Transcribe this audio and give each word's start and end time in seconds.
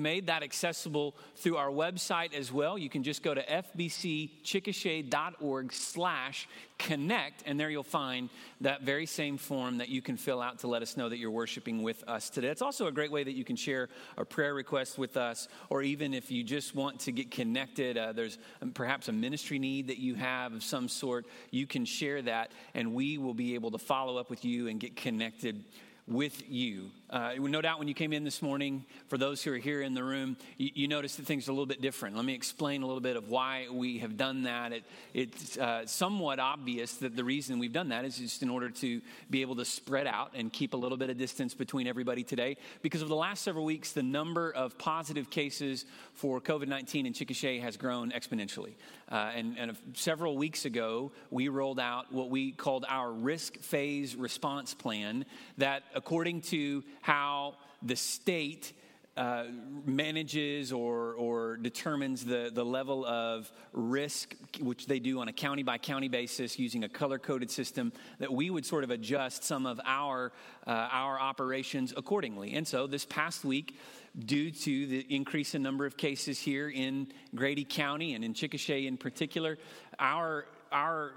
made 0.00 0.28
that 0.28 0.44
accessible 0.44 1.16
through 1.34 1.56
our 1.56 1.70
website 1.70 2.32
as 2.32 2.52
well. 2.52 2.78
You 2.78 2.88
can 2.88 3.02
just 3.02 3.24
go 3.24 3.34
to 3.34 3.42
fbcchickasha.org 3.42 5.72
slash 5.72 6.48
connect, 6.78 7.42
and 7.46 7.58
there 7.58 7.68
you'll 7.68 7.82
find 7.82 8.30
that 8.60 8.82
very 8.82 9.06
same 9.06 9.36
form 9.36 9.78
that 9.78 9.88
you 9.88 10.00
can 10.00 10.16
fill 10.16 10.40
out 10.40 10.60
to 10.60 10.68
let 10.68 10.82
us 10.82 10.96
know 10.96 11.08
that 11.08 11.18
you're 11.18 11.32
worshiping 11.32 11.82
with 11.82 12.04
us 12.06 12.30
today. 12.30 12.46
It's 12.46 12.62
also 12.62 12.86
a 12.86 12.92
great 12.92 13.10
way 13.10 13.24
that 13.24 13.32
you 13.32 13.44
can 13.44 13.56
share 13.56 13.88
a 14.16 14.24
prayer 14.24 14.54
request 14.54 14.98
with 14.98 15.16
us, 15.16 15.48
or 15.68 15.82
even 15.82 16.14
if 16.14 16.30
you 16.30 16.44
just 16.44 16.76
want 16.76 17.00
to 17.00 17.10
get 17.10 17.32
connected, 17.32 17.98
uh, 17.98 18.12
there's 18.12 18.38
perhaps 18.74 19.08
a 19.08 19.12
ministry 19.12 19.58
need 19.58 19.88
that 19.88 19.98
you 19.98 20.14
have 20.14 20.52
of 20.52 20.62
some 20.62 20.86
sort, 20.86 21.26
you 21.50 21.66
can 21.66 21.84
share 21.84 22.22
that, 22.22 22.52
and 22.74 22.94
we 22.94 23.18
will 23.18 23.34
be 23.34 23.56
able 23.56 23.72
to 23.72 23.78
follow 23.78 24.16
up 24.16 24.30
with 24.30 24.44
you 24.44 24.68
and 24.68 24.78
get 24.78 24.94
connected 24.94 25.64
with 26.06 26.48
you. 26.48 26.92
Uh, 27.10 27.32
no 27.38 27.62
doubt 27.62 27.78
when 27.78 27.88
you 27.88 27.94
came 27.94 28.12
in 28.12 28.22
this 28.22 28.42
morning, 28.42 28.84
for 29.08 29.16
those 29.16 29.42
who 29.42 29.50
are 29.50 29.56
here 29.56 29.80
in 29.80 29.94
the 29.94 30.04
room, 30.04 30.36
you, 30.58 30.70
you 30.74 30.88
noticed 30.88 31.16
that 31.16 31.24
things 31.24 31.48
are 31.48 31.52
a 31.52 31.54
little 31.54 31.64
bit 31.64 31.80
different. 31.80 32.14
Let 32.14 32.26
me 32.26 32.34
explain 32.34 32.82
a 32.82 32.86
little 32.86 33.00
bit 33.00 33.16
of 33.16 33.30
why 33.30 33.66
we 33.72 33.98
have 34.00 34.18
done 34.18 34.42
that. 34.42 34.72
It, 34.72 34.84
it's 35.14 35.56
uh, 35.56 35.86
somewhat 35.86 36.38
obvious 36.38 36.94
that 36.96 37.16
the 37.16 37.24
reason 37.24 37.58
we've 37.58 37.72
done 37.72 37.88
that 37.88 38.04
is 38.04 38.18
just 38.18 38.42
in 38.42 38.50
order 38.50 38.68
to 38.68 39.00
be 39.30 39.40
able 39.40 39.56
to 39.56 39.64
spread 39.64 40.06
out 40.06 40.32
and 40.34 40.52
keep 40.52 40.74
a 40.74 40.76
little 40.76 40.98
bit 40.98 41.08
of 41.08 41.16
distance 41.16 41.54
between 41.54 41.86
everybody 41.86 42.22
today. 42.22 42.58
Because 42.82 43.00
of 43.00 43.08
the 43.08 43.16
last 43.16 43.42
several 43.42 43.64
weeks, 43.64 43.92
the 43.92 44.02
number 44.02 44.50
of 44.50 44.76
positive 44.76 45.30
cases 45.30 45.86
for 46.12 46.42
COVID 46.42 46.68
19 46.68 47.06
in 47.06 47.14
Chickasha 47.14 47.62
has 47.62 47.78
grown 47.78 48.10
exponentially. 48.10 48.74
Uh, 49.10 49.30
and, 49.34 49.56
and 49.58 49.74
several 49.94 50.36
weeks 50.36 50.66
ago, 50.66 51.10
we 51.30 51.48
rolled 51.48 51.80
out 51.80 52.12
what 52.12 52.28
we 52.28 52.52
called 52.52 52.84
our 52.86 53.10
risk 53.10 53.56
phase 53.60 54.14
response 54.14 54.74
plan 54.74 55.24
that, 55.56 55.84
according 55.94 56.42
to 56.42 56.84
how 57.08 57.54
the 57.82 57.96
state 57.96 58.74
uh, 59.16 59.44
manages 59.86 60.72
or, 60.72 61.14
or 61.14 61.56
determines 61.56 62.22
the, 62.22 62.50
the 62.52 62.62
level 62.62 63.06
of 63.06 63.50
risk, 63.72 64.36
which 64.60 64.86
they 64.86 64.98
do 64.98 65.18
on 65.18 65.26
a 65.26 65.32
county 65.32 65.62
by 65.62 65.78
county 65.78 66.08
basis 66.08 66.58
using 66.58 66.84
a 66.84 66.88
color 66.88 67.18
coded 67.18 67.50
system, 67.50 67.94
that 68.18 68.30
we 68.30 68.50
would 68.50 68.66
sort 68.66 68.84
of 68.84 68.90
adjust 68.90 69.42
some 69.42 69.64
of 69.64 69.80
our, 69.86 70.30
uh, 70.66 70.70
our 70.92 71.18
operations 71.18 71.94
accordingly. 71.96 72.52
And 72.52 72.68
so 72.68 72.86
this 72.86 73.06
past 73.06 73.42
week, 73.42 73.78
due 74.26 74.50
to 74.50 74.86
the 74.86 75.06
increase 75.08 75.54
in 75.54 75.62
number 75.62 75.86
of 75.86 75.96
cases 75.96 76.38
here 76.38 76.68
in 76.68 77.06
Grady 77.34 77.64
County 77.64 78.12
and 78.12 78.22
in 78.22 78.34
Chickasha 78.34 78.86
in 78.86 78.98
particular, 78.98 79.56
our 79.98 80.44
our 80.70 81.12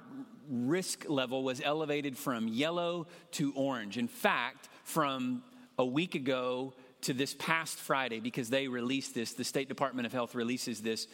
risk 0.50 1.10
level 1.10 1.44
was 1.44 1.62
elevated 1.62 2.18
from 2.18 2.48
yellow 2.48 3.06
to 3.32 3.52
orange. 3.54 3.98
In 3.98 4.08
fact, 4.08 4.70
from 4.86 5.44
a 5.78 5.86
week 5.86 6.16
ago 6.16 6.74
to 7.02 7.14
this 7.14 7.34
past 7.34 7.78
Friday 7.78 8.20
because 8.20 8.50
they 8.50 8.68
released 8.68 9.16
this. 9.16 9.34
The 9.34 9.44
State 9.44 9.68
Department 9.68 10.06
of 10.06 10.14
Health 10.14 10.36
releases 10.36 10.82
this 10.82 11.08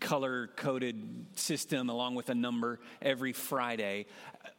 color 0.00 0.48
coded 0.56 1.26
system 1.34 1.90
along 1.90 2.14
with 2.14 2.28
a 2.28 2.34
number 2.34 2.80
every 3.02 3.32
Friday. 3.32 4.06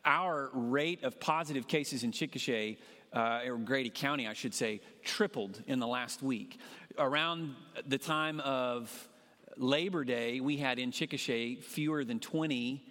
Our 0.03 0.49
rate 0.53 1.03
of 1.03 1.19
positive 1.19 1.67
cases 1.67 2.03
in 2.03 2.11
Chickasha, 2.11 2.77
uh, 3.13 3.41
or 3.45 3.57
Grady 3.57 3.89
County, 3.89 4.27
I 4.27 4.33
should 4.33 4.53
say, 4.53 4.81
tripled 5.03 5.63
in 5.67 5.79
the 5.79 5.87
last 5.87 6.21
week. 6.21 6.59
Around 6.97 7.55
the 7.87 7.97
time 7.97 8.41
of 8.41 9.09
Labor 9.57 10.03
Day, 10.03 10.41
we 10.41 10.57
had 10.57 10.79
in 10.79 10.91
Chickasha 10.91 11.63
fewer 11.63 12.03
than 12.03 12.19
20 12.19 12.85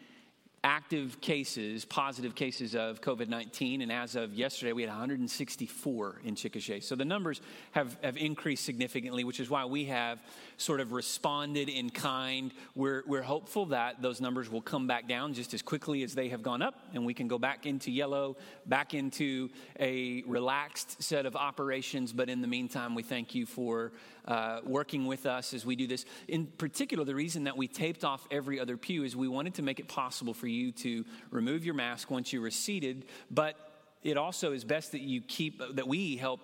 active 0.64 1.20
cases, 1.20 1.84
positive 1.84 2.34
cases 2.34 2.74
of 2.74 3.02
COVID 3.02 3.28
19. 3.28 3.82
And 3.82 3.92
as 3.92 4.16
of 4.16 4.32
yesterday, 4.32 4.72
we 4.72 4.82
had 4.82 4.88
164 4.88 6.20
in 6.24 6.34
Chickasha. 6.34 6.82
So 6.82 6.96
the 6.96 7.04
numbers 7.04 7.42
have, 7.72 7.98
have 8.02 8.16
increased 8.16 8.64
significantly, 8.64 9.24
which 9.24 9.40
is 9.40 9.50
why 9.50 9.66
we 9.66 9.84
have 9.84 10.22
sort 10.56 10.80
of 10.80 10.92
responded 10.92 11.68
in 11.68 11.90
kind. 11.90 12.52
We're, 12.74 13.02
we're 13.06 13.22
hopeful 13.22 13.66
that 13.66 14.00
those 14.00 14.22
numbers 14.22 14.50
will 14.50 14.62
come 14.62 14.86
back 14.86 15.06
down 15.06 15.34
just 15.34 15.52
as 15.52 15.60
quickly 15.60 16.02
as 16.02 16.14
they 16.14 16.30
have 16.30 16.42
gone 16.42 16.62
up, 16.62 16.74
and 16.94 17.04
we 17.04 17.12
can 17.12 17.28
go 17.28 17.38
back 17.38 17.66
into 17.66 17.90
yellow, 17.90 18.36
back 18.64 18.94
into 18.94 19.50
a 19.78 20.22
relaxed 20.26 21.02
set 21.02 21.26
of 21.26 21.36
operations. 21.36 22.12
But 22.12 22.30
in 22.30 22.40
the 22.40 22.48
meantime, 22.48 22.94
we 22.94 23.02
thank 23.02 23.34
you 23.34 23.44
for 23.44 23.92
uh, 24.26 24.60
working 24.64 25.04
with 25.04 25.26
us 25.26 25.52
as 25.52 25.66
we 25.66 25.76
do 25.76 25.86
this. 25.86 26.06
In 26.26 26.46
particular, 26.46 27.04
the 27.04 27.14
reason 27.14 27.44
that 27.44 27.56
we 27.58 27.68
taped 27.68 28.04
off 28.04 28.26
every 28.30 28.58
other 28.58 28.78
pew 28.78 29.04
is 29.04 29.14
we 29.14 29.28
wanted 29.28 29.54
to 29.54 29.62
make 29.62 29.78
it 29.78 29.88
possible 29.88 30.32
for 30.32 30.46
you 30.46 30.53
to 30.72 31.04
remove 31.30 31.64
your 31.64 31.74
mask 31.74 32.10
once 32.10 32.32
you 32.32 32.40
were 32.40 32.50
seated, 32.50 33.04
but 33.30 33.56
it 34.02 34.16
also 34.16 34.52
is 34.52 34.64
best 34.64 34.92
that 34.92 35.00
you 35.00 35.20
keep 35.22 35.62
that 35.76 35.88
we 35.88 36.16
help 36.16 36.40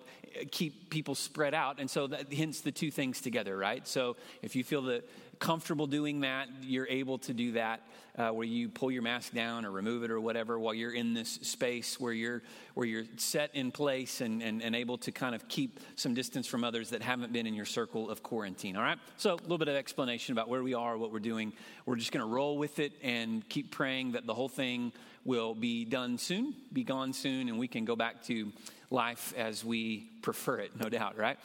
keep 0.51 0.89
people 0.89 1.13
spread 1.13 1.53
out 1.53 1.79
and 1.79 1.89
so 1.89 2.07
that 2.07 2.33
hence 2.33 2.61
the 2.61 2.71
two 2.71 2.89
things 2.89 3.21
together 3.21 3.55
right? 3.57 3.87
So 3.87 4.15
if 4.41 4.55
you 4.55 4.63
feel 4.63 4.81
that 4.83 5.07
comfortable 5.41 5.87
doing 5.87 6.21
that, 6.21 6.47
you're 6.61 6.87
able 6.87 7.17
to 7.17 7.33
do 7.33 7.53
that 7.53 7.81
uh, 8.17 8.29
where 8.29 8.45
you 8.45 8.69
pull 8.69 8.91
your 8.91 9.01
mask 9.01 9.33
down 9.33 9.65
or 9.65 9.71
remove 9.71 10.03
it 10.03 10.11
or 10.11 10.21
whatever 10.21 10.59
while 10.59 10.73
you're 10.73 10.93
in 10.93 11.13
this 11.13 11.39
space 11.41 11.99
where 11.99 12.13
you're 12.13 12.43
where 12.75 12.85
you're 12.85 13.05
set 13.17 13.53
in 13.55 13.71
place 13.71 14.21
and, 14.21 14.43
and, 14.43 14.61
and 14.61 14.75
able 14.75 14.97
to 14.97 15.11
kind 15.11 15.33
of 15.33 15.47
keep 15.47 15.79
some 15.95 16.13
distance 16.13 16.45
from 16.45 16.63
others 16.63 16.91
that 16.91 17.01
haven't 17.01 17.33
been 17.33 17.47
in 17.47 17.53
your 17.55 17.65
circle 17.65 18.09
of 18.09 18.21
quarantine. 18.21 18.77
All 18.77 18.83
right? 18.83 18.99
So 19.17 19.33
a 19.33 19.41
little 19.41 19.57
bit 19.57 19.67
of 19.67 19.75
explanation 19.75 20.31
about 20.31 20.47
where 20.47 20.63
we 20.63 20.75
are, 20.75 20.97
what 20.97 21.11
we're 21.11 21.19
doing. 21.19 21.53
We're 21.85 21.95
just 21.95 22.11
going 22.11 22.25
to 22.25 22.31
roll 22.31 22.57
with 22.57 22.79
it 22.79 22.93
and 23.01 23.47
keep 23.49 23.71
praying 23.71 24.11
that 24.11 24.27
the 24.27 24.33
whole 24.33 24.49
thing 24.49 24.93
will 25.25 25.55
be 25.55 25.85
done 25.85 26.17
soon, 26.17 26.53
be 26.71 26.83
gone 26.83 27.13
soon, 27.13 27.49
and 27.49 27.57
we 27.57 27.67
can 27.67 27.83
go 27.83 27.95
back 27.95 28.23
to 28.25 28.51
life 28.91 29.33
as 29.35 29.65
we 29.65 30.09
prefer 30.21 30.59
it, 30.59 30.71
no 30.79 30.87
doubt, 30.87 31.17
right? 31.17 31.39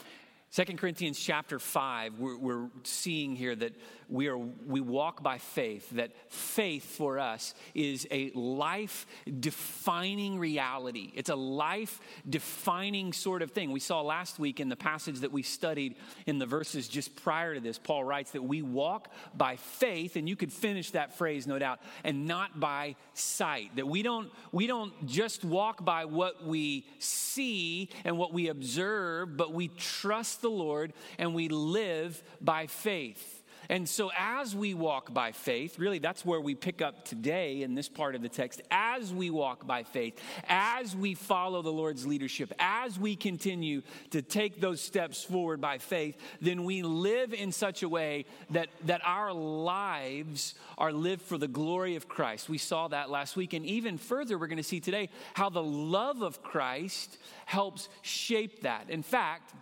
Second 0.56 0.78
Corinthians 0.78 1.20
chapter 1.20 1.58
5, 1.58 2.18
we're, 2.18 2.38
we're, 2.38 2.68
seeing 2.82 3.36
here 3.36 3.54
that 3.54 3.74
we, 4.08 4.28
are, 4.28 4.38
we 4.38 4.80
walk 4.80 5.22
by 5.22 5.38
faith, 5.38 5.90
that 5.90 6.12
faith 6.30 6.84
for 6.84 7.18
us 7.18 7.54
is 7.74 8.06
a 8.10 8.30
life 8.34 9.06
defining 9.40 10.38
reality. 10.38 11.12
It's 11.14 11.30
a 11.30 11.36
life 11.36 12.00
defining 12.28 13.12
sort 13.12 13.42
of 13.42 13.50
thing. 13.50 13.72
We 13.72 13.80
saw 13.80 14.02
last 14.02 14.38
week 14.38 14.60
in 14.60 14.68
the 14.68 14.76
passage 14.76 15.20
that 15.20 15.32
we 15.32 15.42
studied 15.42 15.96
in 16.26 16.38
the 16.38 16.46
verses 16.46 16.88
just 16.88 17.16
prior 17.16 17.54
to 17.54 17.60
this, 17.60 17.78
Paul 17.78 18.04
writes 18.04 18.32
that 18.32 18.42
we 18.42 18.62
walk 18.62 19.12
by 19.34 19.56
faith, 19.56 20.16
and 20.16 20.28
you 20.28 20.36
could 20.36 20.52
finish 20.52 20.90
that 20.92 21.16
phrase, 21.16 21.46
no 21.46 21.58
doubt, 21.58 21.80
and 22.04 22.26
not 22.26 22.58
by 22.60 22.96
sight. 23.14 23.74
That 23.76 23.86
we 23.86 24.02
don't, 24.02 24.30
we 24.52 24.66
don't 24.66 25.06
just 25.06 25.44
walk 25.44 25.84
by 25.84 26.04
what 26.04 26.44
we 26.44 26.86
see 26.98 27.88
and 28.04 28.18
what 28.18 28.32
we 28.32 28.48
observe, 28.48 29.36
but 29.36 29.52
we 29.52 29.68
trust 29.68 30.42
the 30.42 30.50
Lord 30.50 30.92
and 31.18 31.34
we 31.34 31.48
live 31.48 32.22
by 32.40 32.66
faith. 32.66 33.35
And 33.68 33.88
so, 33.88 34.10
as 34.16 34.54
we 34.54 34.74
walk 34.74 35.12
by 35.12 35.32
faith, 35.32 35.78
really 35.78 35.98
that's 35.98 36.24
where 36.24 36.40
we 36.40 36.54
pick 36.54 36.82
up 36.82 37.04
today 37.04 37.62
in 37.62 37.74
this 37.74 37.88
part 37.88 38.14
of 38.14 38.22
the 38.22 38.28
text. 38.28 38.62
As 38.70 39.12
we 39.12 39.30
walk 39.30 39.66
by 39.66 39.82
faith, 39.82 40.20
as 40.48 40.94
we 40.94 41.14
follow 41.14 41.62
the 41.62 41.72
Lord's 41.72 42.06
leadership, 42.06 42.52
as 42.58 42.98
we 42.98 43.16
continue 43.16 43.82
to 44.10 44.22
take 44.22 44.60
those 44.60 44.80
steps 44.80 45.22
forward 45.22 45.60
by 45.60 45.78
faith, 45.78 46.16
then 46.40 46.64
we 46.64 46.82
live 46.82 47.34
in 47.34 47.52
such 47.52 47.82
a 47.82 47.88
way 47.88 48.26
that, 48.50 48.68
that 48.84 49.00
our 49.04 49.32
lives 49.32 50.54
are 50.78 50.92
lived 50.92 51.22
for 51.22 51.38
the 51.38 51.48
glory 51.48 51.96
of 51.96 52.08
Christ. 52.08 52.48
We 52.48 52.58
saw 52.58 52.88
that 52.88 53.10
last 53.10 53.36
week. 53.36 53.52
And 53.52 53.64
even 53.66 53.98
further, 53.98 54.38
we're 54.38 54.46
going 54.46 54.56
to 54.58 54.62
see 54.62 54.80
today 54.80 55.08
how 55.34 55.50
the 55.50 55.62
love 55.62 56.22
of 56.22 56.42
Christ 56.42 57.18
helps 57.46 57.88
shape 58.02 58.62
that. 58.62 58.90
In 58.90 59.02
fact, 59.02 59.54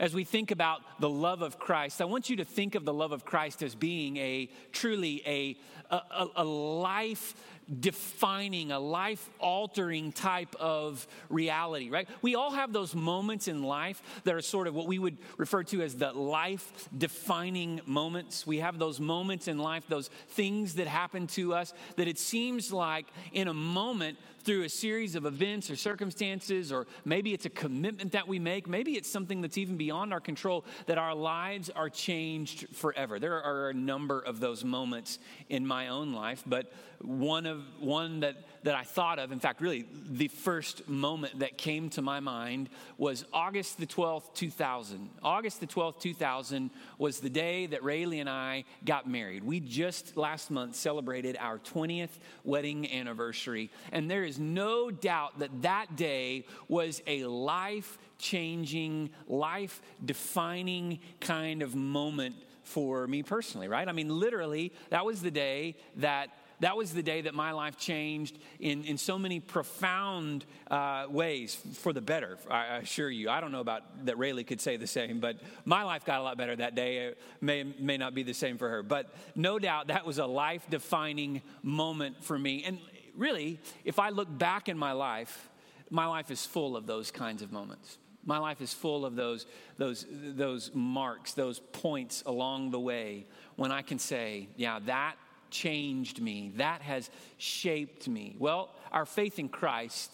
as 0.00 0.14
we 0.14 0.24
think 0.24 0.50
about 0.50 0.80
the 0.98 1.10
love 1.10 1.42
of 1.42 1.58
Christ, 1.58 2.00
I 2.00 2.06
want 2.06 2.30
you 2.30 2.36
to 2.36 2.44
think 2.44 2.74
of 2.74 2.86
the 2.86 2.92
love 2.92 3.12
of 3.12 3.26
Christ 3.26 3.62
as 3.62 3.74
being 3.74 4.16
a 4.16 4.48
truly 4.72 5.22
a, 5.26 5.56
a, 5.94 6.26
a 6.36 6.44
life 6.44 7.34
defining, 7.78 8.72
a 8.72 8.80
life 8.80 9.28
altering 9.38 10.10
type 10.10 10.56
of 10.56 11.06
reality, 11.28 11.90
right? 11.90 12.08
We 12.22 12.34
all 12.34 12.50
have 12.50 12.72
those 12.72 12.94
moments 12.94 13.46
in 13.46 13.62
life 13.62 14.02
that 14.24 14.34
are 14.34 14.40
sort 14.40 14.66
of 14.66 14.74
what 14.74 14.86
we 14.86 14.98
would 14.98 15.18
refer 15.36 15.62
to 15.64 15.82
as 15.82 15.94
the 15.94 16.12
life 16.12 16.88
defining 16.96 17.80
moments. 17.86 18.46
We 18.46 18.58
have 18.58 18.78
those 18.78 18.98
moments 18.98 19.48
in 19.48 19.58
life, 19.58 19.84
those 19.86 20.08
things 20.30 20.76
that 20.76 20.86
happen 20.86 21.26
to 21.28 21.54
us 21.54 21.74
that 21.96 22.08
it 22.08 22.18
seems 22.18 22.72
like 22.72 23.06
in 23.32 23.48
a 23.48 23.54
moment 23.54 24.18
through 24.42 24.64
a 24.64 24.68
series 24.68 25.14
of 25.14 25.26
events 25.26 25.70
or 25.70 25.76
circumstances, 25.76 26.72
or 26.72 26.86
maybe 27.04 27.32
it's 27.32 27.46
a 27.46 27.50
commitment 27.50 28.12
that 28.12 28.26
we 28.26 28.38
make, 28.38 28.68
maybe 28.68 28.92
it's 28.92 29.10
something 29.10 29.40
that's 29.40 29.58
even 29.58 29.76
beyond 29.76 30.12
our 30.12 30.20
control, 30.20 30.64
that 30.86 30.98
our 30.98 31.14
lives 31.14 31.70
are 31.70 31.88
changed 31.88 32.66
forever. 32.74 33.18
There 33.18 33.42
are 33.42 33.70
a 33.70 33.74
number 33.74 34.20
of 34.20 34.40
those 34.40 34.64
moments 34.64 35.18
in 35.48 35.66
my 35.66 35.88
own 35.88 36.12
life, 36.12 36.42
but 36.46 36.72
one 37.02 37.46
of 37.46 37.62
one 37.78 38.20
that 38.20 38.36
that 38.62 38.74
I 38.74 38.82
thought 38.82 39.18
of, 39.18 39.32
in 39.32 39.40
fact, 39.40 39.60
really, 39.60 39.86
the 40.10 40.28
first 40.28 40.88
moment 40.88 41.38
that 41.38 41.56
came 41.56 41.88
to 41.90 42.02
my 42.02 42.20
mind 42.20 42.68
was 42.98 43.24
August 43.32 43.78
the 43.78 43.86
12th, 43.86 44.34
2000. 44.34 45.08
August 45.22 45.60
the 45.60 45.66
12th, 45.66 46.00
2000 46.00 46.70
was 46.98 47.20
the 47.20 47.30
day 47.30 47.66
that 47.66 47.82
Rayleigh 47.82 48.20
and 48.20 48.28
I 48.28 48.64
got 48.84 49.08
married. 49.08 49.44
We 49.44 49.60
just 49.60 50.16
last 50.16 50.50
month 50.50 50.76
celebrated 50.76 51.36
our 51.40 51.58
20th 51.58 52.10
wedding 52.44 52.90
anniversary. 52.92 53.70
And 53.92 54.10
there 54.10 54.24
is 54.24 54.38
no 54.38 54.90
doubt 54.90 55.38
that 55.38 55.62
that 55.62 55.96
day 55.96 56.44
was 56.68 57.02
a 57.06 57.24
life 57.24 57.98
changing, 58.18 59.10
life 59.26 59.80
defining 60.04 61.00
kind 61.20 61.62
of 61.62 61.74
moment 61.74 62.36
for 62.62 63.06
me 63.06 63.22
personally, 63.22 63.68
right? 63.68 63.88
I 63.88 63.92
mean, 63.92 64.08
literally, 64.08 64.72
that 64.90 65.04
was 65.04 65.22
the 65.22 65.30
day 65.30 65.76
that 65.96 66.30
that 66.60 66.76
was 66.76 66.92
the 66.92 67.02
day 67.02 67.22
that 67.22 67.34
my 67.34 67.52
life 67.52 67.76
changed 67.76 68.38
in, 68.58 68.84
in 68.84 68.98
so 68.98 69.18
many 69.18 69.40
profound 69.40 70.44
uh, 70.70 71.06
ways 71.08 71.56
for 71.74 71.92
the 71.92 72.00
better, 72.00 72.38
I 72.50 72.76
assure 72.76 73.10
you. 73.10 73.30
I 73.30 73.40
don't 73.40 73.50
know 73.50 73.60
about 73.60 74.06
that 74.06 74.18
Rayleigh 74.18 74.44
could 74.44 74.60
say 74.60 74.76
the 74.76 74.86
same, 74.86 75.20
but 75.20 75.38
my 75.64 75.82
life 75.82 76.04
got 76.04 76.20
a 76.20 76.22
lot 76.22 76.36
better 76.36 76.54
that 76.56 76.74
day. 76.74 77.08
It 77.08 77.18
may, 77.40 77.62
may 77.62 77.96
not 77.96 78.14
be 78.14 78.22
the 78.22 78.34
same 78.34 78.58
for 78.58 78.68
her. 78.68 78.82
But 78.82 79.12
no 79.34 79.58
doubt 79.58 79.88
that 79.88 80.04
was 80.04 80.18
a 80.18 80.26
life 80.26 80.66
defining 80.68 81.42
moment 81.62 82.22
for 82.22 82.38
me. 82.38 82.64
And 82.64 82.78
really, 83.16 83.58
if 83.84 83.98
I 83.98 84.10
look 84.10 84.28
back 84.38 84.68
in 84.68 84.76
my 84.76 84.92
life, 84.92 85.48
my 85.88 86.06
life 86.06 86.30
is 86.30 86.44
full 86.44 86.76
of 86.76 86.86
those 86.86 87.10
kinds 87.10 87.42
of 87.42 87.52
moments. 87.52 87.98
My 88.24 88.36
life 88.36 88.60
is 88.60 88.74
full 88.74 89.06
of 89.06 89.16
those, 89.16 89.46
those, 89.78 90.06
those 90.10 90.70
marks, 90.74 91.32
those 91.32 91.58
points 91.58 92.22
along 92.26 92.70
the 92.70 92.78
way 92.78 93.26
when 93.56 93.72
I 93.72 93.80
can 93.80 93.98
say, 93.98 94.48
yeah, 94.56 94.78
that 94.84 95.16
changed 95.50 96.20
me, 96.20 96.52
that 96.56 96.82
has 96.82 97.10
shaped 97.38 98.08
me. 98.08 98.36
Well, 98.38 98.70
our 98.92 99.06
faith 99.06 99.38
in 99.38 99.48
Christ 99.48 100.12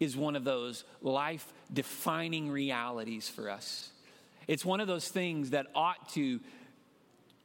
is 0.00 0.16
one 0.16 0.36
of 0.36 0.44
those 0.44 0.84
life 1.02 1.52
defining 1.72 2.50
realities 2.50 3.28
for 3.28 3.50
us. 3.50 3.90
It's 4.46 4.64
one 4.64 4.80
of 4.80 4.86
those 4.86 5.08
things 5.08 5.50
that 5.50 5.66
ought 5.74 6.08
to 6.10 6.40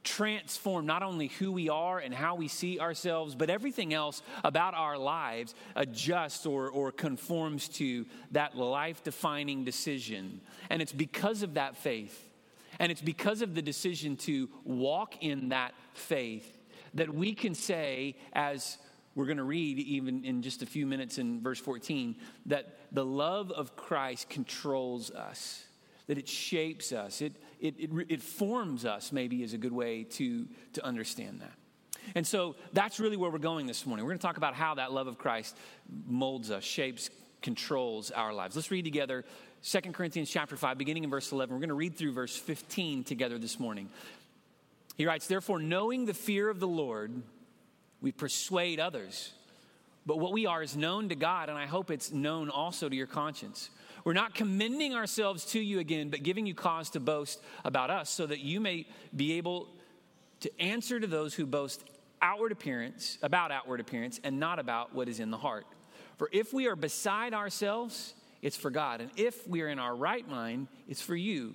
transform 0.04 0.86
not 0.86 1.02
only 1.02 1.28
who 1.28 1.50
we 1.50 1.68
are 1.68 1.98
and 1.98 2.14
how 2.14 2.34
we 2.34 2.46
see 2.46 2.78
ourselves, 2.78 3.34
but 3.34 3.50
everything 3.50 3.92
else 3.92 4.22
about 4.44 4.74
our 4.74 4.98
lives 4.98 5.54
adjusts 5.74 6.46
or, 6.46 6.68
or 6.68 6.92
conforms 6.92 7.68
to 7.68 8.04
that 8.30 8.56
life 8.56 9.02
defining 9.02 9.64
decision. 9.64 10.40
And 10.70 10.80
it's 10.82 10.92
because 10.92 11.42
of 11.42 11.54
that 11.54 11.76
faith, 11.76 12.28
and 12.78 12.92
it's 12.92 13.00
because 13.00 13.40
of 13.42 13.54
the 13.54 13.62
decision 13.62 14.16
to 14.18 14.48
walk 14.64 15.22
in 15.22 15.48
that 15.48 15.74
faith, 15.94 16.58
that 16.94 17.12
we 17.12 17.34
can 17.34 17.54
say, 17.54 18.16
as 18.32 18.78
we're 19.14 19.26
going 19.26 19.38
to 19.38 19.44
read 19.44 19.78
even 19.78 20.24
in 20.24 20.42
just 20.42 20.62
a 20.62 20.66
few 20.66 20.86
minutes 20.86 21.18
in 21.18 21.40
verse 21.40 21.60
14, 21.60 22.16
that 22.46 22.76
the 22.92 23.04
love 23.04 23.50
of 23.52 23.76
Christ 23.76 24.28
controls 24.28 25.10
us 25.10 25.64
that 26.06 26.18
it 26.18 26.28
shapes 26.28 26.92
us, 26.92 27.20
it, 27.22 27.32
it, 27.60 27.76
it, 27.78 27.90
it, 28.08 28.22
forms 28.22 28.84
us, 28.84 29.12
maybe 29.12 29.42
is 29.42 29.54
a 29.54 29.58
good 29.58 29.72
way 29.72 30.04
to, 30.04 30.46
to 30.74 30.84
understand 30.84 31.40
that. 31.40 31.52
And 32.14 32.26
so 32.26 32.56
that's 32.72 33.00
really 33.00 33.16
where 33.16 33.30
we're 33.30 33.38
going 33.38 33.66
this 33.66 33.86
morning. 33.86 34.04
We're 34.04 34.10
going 34.10 34.18
to 34.18 34.26
talk 34.26 34.36
about 34.36 34.54
how 34.54 34.74
that 34.74 34.92
love 34.92 35.06
of 35.06 35.16
Christ 35.16 35.56
molds 36.06 36.50
us, 36.50 36.62
shapes, 36.62 37.08
controls 37.40 38.10
our 38.10 38.34
lives. 38.34 38.56
Let's 38.56 38.70
read 38.70 38.84
together 38.84 39.24
2 39.62 39.80
Corinthians 39.92 40.28
chapter 40.28 40.56
5, 40.56 40.76
beginning 40.76 41.04
in 41.04 41.10
verse 41.10 41.32
11. 41.32 41.54
We're 41.54 41.60
going 41.60 41.68
to 41.68 41.74
read 41.74 41.96
through 41.96 42.12
verse 42.12 42.36
15 42.36 43.04
together 43.04 43.38
this 43.38 43.58
morning. 43.58 43.88
He 44.96 45.06
writes, 45.06 45.26
Therefore, 45.26 45.58
knowing 45.58 46.06
the 46.06 46.14
fear 46.14 46.48
of 46.48 46.60
the 46.60 46.68
Lord, 46.68 47.22
we 48.00 48.12
persuade 48.12 48.80
others. 48.80 49.32
But 50.06 50.18
what 50.18 50.32
we 50.32 50.46
are 50.46 50.62
is 50.62 50.76
known 50.76 51.08
to 51.08 51.14
God, 51.14 51.48
and 51.48 51.56
I 51.56 51.66
hope 51.66 51.90
it's 51.90 52.12
known 52.12 52.50
also 52.50 52.88
to 52.88 52.94
your 52.94 53.06
conscience. 53.06 53.70
We're 54.04 54.12
not 54.12 54.34
commending 54.34 54.94
ourselves 54.94 55.46
to 55.46 55.60
you 55.60 55.78
again, 55.78 56.10
but 56.10 56.22
giving 56.22 56.44
you 56.44 56.54
cause 56.54 56.90
to 56.90 57.00
boast 57.00 57.40
about 57.64 57.90
us 57.90 58.10
so 58.10 58.26
that 58.26 58.40
you 58.40 58.60
may 58.60 58.86
be 59.16 59.34
able 59.34 59.68
to 60.40 60.60
answer 60.60 61.00
to 61.00 61.06
those 61.06 61.34
who 61.34 61.46
boast 61.46 61.82
outward 62.20 62.52
appearance, 62.52 63.18
about 63.22 63.50
outward 63.50 63.80
appearance, 63.80 64.20
and 64.22 64.38
not 64.38 64.58
about 64.58 64.94
what 64.94 65.08
is 65.08 65.20
in 65.20 65.30
the 65.30 65.38
heart. 65.38 65.66
For 66.18 66.28
if 66.32 66.52
we 66.52 66.66
are 66.66 66.76
beside 66.76 67.32
ourselves, 67.32 68.14
it's 68.42 68.56
for 68.56 68.70
God. 68.70 69.00
And 69.00 69.10
if 69.16 69.48
we 69.48 69.62
are 69.62 69.68
in 69.68 69.78
our 69.78 69.94
right 69.94 70.28
mind, 70.28 70.68
it's 70.86 71.00
for 71.00 71.16
you. 71.16 71.54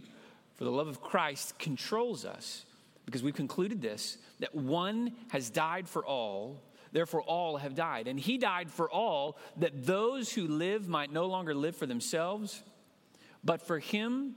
For 0.56 0.63
the 0.63 0.71
love 0.71 0.88
of 0.88 1.01
Christ 1.01 1.57
controls 1.59 2.25
us, 2.25 2.65
because 3.10 3.24
we've 3.24 3.36
concluded 3.36 3.82
this 3.82 4.18
that 4.40 4.56
one 4.56 5.14
has 5.30 5.50
died 5.50 5.90
for 5.90 6.06
all 6.06 6.62
Therefore, 6.92 7.22
all 7.22 7.58
have 7.58 7.76
died. 7.76 8.08
And 8.08 8.20
he 8.20 8.38
died 8.38 8.72
for 8.72 8.90
all, 8.90 9.38
that 9.58 9.86
those 9.86 10.32
who 10.32 10.48
live 10.48 10.88
might 10.88 11.12
no 11.12 11.26
longer 11.26 11.54
live 11.54 11.76
for 11.76 11.86
themselves, 11.86 12.64
but 13.44 13.62
for 13.62 13.80
him 13.80 14.36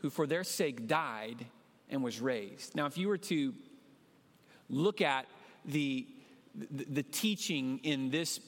who 0.00 0.10
for 0.10 0.26
their 0.26 0.44
sake 0.44 0.86
died 0.86 1.46
and 1.88 2.02
was 2.02 2.20
raised. 2.20 2.74
Now, 2.74 2.86
if 2.86 2.98
you 2.98 3.08
were 3.08 3.18
to 3.18 3.54
look 4.68 5.00
at 5.00 5.26
the, 5.64 6.06
the, 6.54 6.84
the 6.84 7.02
teaching 7.02 7.80
in 7.82 8.10
this 8.10 8.40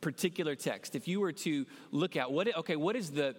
particular 0.00 0.54
text, 0.54 0.94
if 0.94 1.06
you 1.06 1.20
were 1.20 1.32
to 1.32 1.66
look 1.90 2.16
at 2.16 2.32
what, 2.32 2.54
okay, 2.56 2.76
what 2.76 2.96
is 2.96 3.10
the, 3.10 3.34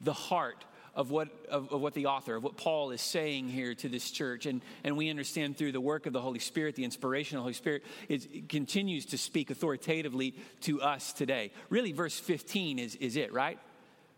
the 0.00 0.12
heart 0.12 0.64
of 1.00 1.10
what, 1.10 1.28
of, 1.48 1.72
of, 1.72 1.80
what 1.80 1.94
the 1.94 2.04
author, 2.04 2.36
of 2.36 2.44
what 2.44 2.58
Paul 2.58 2.90
is 2.90 3.00
saying 3.00 3.48
here 3.48 3.74
to 3.74 3.88
this 3.88 4.10
church. 4.10 4.44
And, 4.44 4.60
and 4.84 4.98
we 4.98 5.08
understand 5.08 5.56
through 5.56 5.72
the 5.72 5.80
work 5.80 6.04
of 6.04 6.12
the 6.12 6.20
Holy 6.20 6.40
Spirit, 6.40 6.74
the 6.74 6.84
inspiration 6.84 7.38
of 7.38 7.40
the 7.40 7.44
Holy 7.44 7.54
Spirit, 7.54 7.84
it 8.10 8.50
continues 8.50 9.06
to 9.06 9.16
speak 9.16 9.50
authoritatively 9.50 10.34
to 10.62 10.82
us 10.82 11.14
today. 11.14 11.52
Really, 11.70 11.92
verse 11.92 12.20
15 12.20 12.78
is, 12.78 12.96
is 12.96 13.16
it, 13.16 13.32
right? 13.32 13.58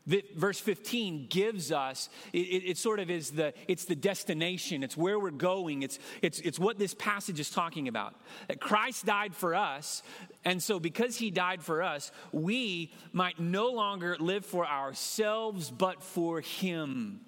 Verse 0.06 0.58
15 0.58 1.26
gives 1.28 1.70
us 1.70 2.08
it, 2.32 2.38
it, 2.38 2.78
sort 2.78 2.99
of 2.99 3.10
is 3.10 3.31
the 3.31 3.54
it's 3.69 3.84
the 3.84 3.94
destination 3.94 4.82
it's 4.82 4.96
where 4.96 5.19
we're 5.19 5.31
going 5.31 5.82
it's 5.82 5.99
it's 6.22 6.40
it's 6.40 6.58
what 6.58 6.78
this 6.78 6.94
passage 6.94 7.38
is 7.38 7.50
talking 7.50 7.88
about. 7.88 8.14
That 8.49 8.60
christ 8.60 9.06
died 9.06 9.34
for 9.34 9.54
us 9.54 10.02
and 10.44 10.62
so 10.62 10.81
because 10.81 11.16
he 11.16 11.31
died 11.31 11.62
for 11.62 11.82
us 11.82 12.10
we 12.32 12.93
might 13.12 13.38
no 13.38 13.70
longer 13.70 14.16
live 14.19 14.44
for 14.44 14.66
ourselves 14.66 15.70
but 15.70 16.02
for 16.02 16.40
him 16.40 17.20